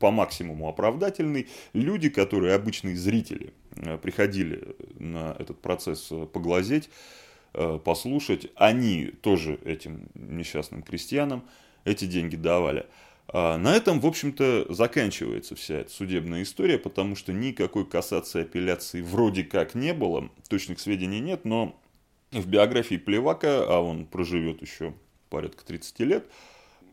по 0.00 0.10
максимуму 0.10 0.70
оправдательный, 0.70 1.48
люди, 1.74 2.08
которые 2.08 2.54
обычные 2.54 2.96
зрители, 2.96 3.52
э, 3.74 3.98
приходили 3.98 4.74
на 4.98 5.36
этот 5.38 5.60
процесс 5.60 6.08
э, 6.10 6.24
поглазеть, 6.32 6.88
послушать. 7.84 8.48
Они 8.54 9.06
тоже 9.06 9.58
этим 9.64 10.08
несчастным 10.14 10.82
крестьянам 10.82 11.44
эти 11.84 12.04
деньги 12.04 12.36
давали. 12.36 12.86
А 13.28 13.56
на 13.58 13.74
этом, 13.74 14.00
в 14.00 14.06
общем-то, 14.06 14.72
заканчивается 14.72 15.56
вся 15.56 15.78
эта 15.78 15.90
судебная 15.90 16.42
история, 16.42 16.78
потому 16.78 17.16
что 17.16 17.32
никакой 17.32 17.84
кассации 17.84 18.42
апелляции 18.42 19.00
вроде 19.00 19.42
как 19.42 19.74
не 19.74 19.92
было, 19.92 20.30
точных 20.48 20.78
сведений 20.78 21.20
нет, 21.20 21.44
но 21.44 21.80
в 22.30 22.46
биографии 22.46 22.96
Плевака, 22.96 23.64
а 23.66 23.80
он 23.80 24.06
проживет 24.06 24.62
еще 24.62 24.94
порядка 25.28 25.64
30 25.64 26.00
лет, 26.00 26.26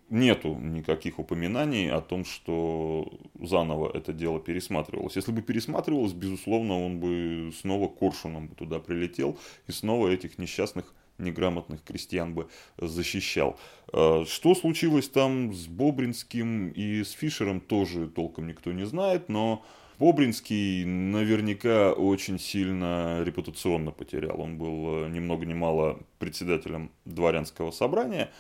нету 0.09 0.55
никаких 0.55 1.19
упоминаний 1.19 1.91
о 1.91 2.01
том, 2.01 2.25
что 2.25 3.11
заново 3.39 3.91
это 3.93 4.13
дело 4.13 4.39
пересматривалось. 4.39 5.15
Если 5.15 5.31
бы 5.31 5.41
пересматривалось, 5.41 6.13
безусловно, 6.13 6.85
он 6.85 6.99
бы 6.99 7.51
снова 7.59 7.87
коршуном 7.87 8.47
бы 8.47 8.55
туда 8.55 8.79
прилетел 8.79 9.37
и 9.67 9.71
снова 9.71 10.09
этих 10.09 10.37
несчастных 10.37 10.93
неграмотных 11.17 11.83
крестьян 11.83 12.33
бы 12.33 12.47
защищал. 12.77 13.59
А, 13.91 14.25
что 14.25 14.55
случилось 14.55 15.09
там 15.09 15.53
с 15.53 15.67
Бобринским 15.67 16.69
и 16.69 17.03
с 17.03 17.11
Фишером, 17.11 17.59
тоже 17.59 18.07
толком 18.07 18.47
никто 18.47 18.71
не 18.71 18.85
знает, 18.85 19.29
но 19.29 19.63
Бобринский 19.99 20.85
наверняка 20.85 21.93
очень 21.93 22.39
сильно 22.39 23.23
репутационно 23.23 23.91
потерял. 23.91 24.41
Он 24.41 24.57
был 24.57 25.05
э, 25.05 25.09
ни 25.09 25.19
много 25.19 25.45
ни 25.45 25.53
мало 25.53 25.99
председателем 26.19 26.91
дворянского 27.05 27.71
собрания. 27.71 28.31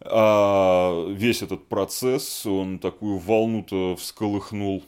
А 0.00 1.06
весь 1.10 1.42
этот 1.42 1.66
процесс, 1.66 2.44
он 2.46 2.78
такую 2.78 3.18
волну-то 3.18 3.96
всколыхнул 3.96 4.84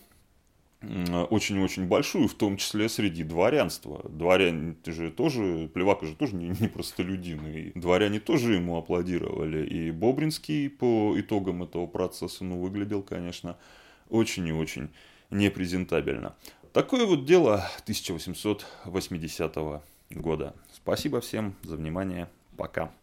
очень-очень 0.83 1.87
большую, 1.87 2.29
в 2.29 2.35
том 2.35 2.57
числе 2.57 2.89
среди 2.89 3.25
дворянства. 3.25 4.03
Дворяне 4.09 4.77
же 4.87 5.11
тоже, 5.11 5.69
Плевака 5.73 6.07
же 6.07 6.15
тоже 6.15 6.37
не, 6.37 6.49
не 6.61 6.69
простолюдин, 6.69 7.47
и 7.47 7.79
дворяне 7.79 8.21
тоже 8.21 8.55
ему 8.55 8.77
аплодировали. 8.77 9.67
И 9.67 9.91
Бобринский 9.91 10.69
по 10.71 11.15
итогам 11.19 11.63
этого 11.63 11.87
процесса, 11.87 12.45
ну, 12.45 12.61
выглядел, 12.61 13.03
конечно, 13.03 13.57
очень 14.11 14.47
и 14.47 14.53
очень 14.53 14.91
непрезентабельно. 15.31 16.37
Такое 16.73 17.07
вот 17.07 17.25
дело 17.25 17.69
1880 17.83 19.57
года. 20.11 20.55
Спасибо 20.75 21.21
всем 21.21 21.55
за 21.63 21.77
внимание. 21.77 22.29
Пока. 22.57 22.93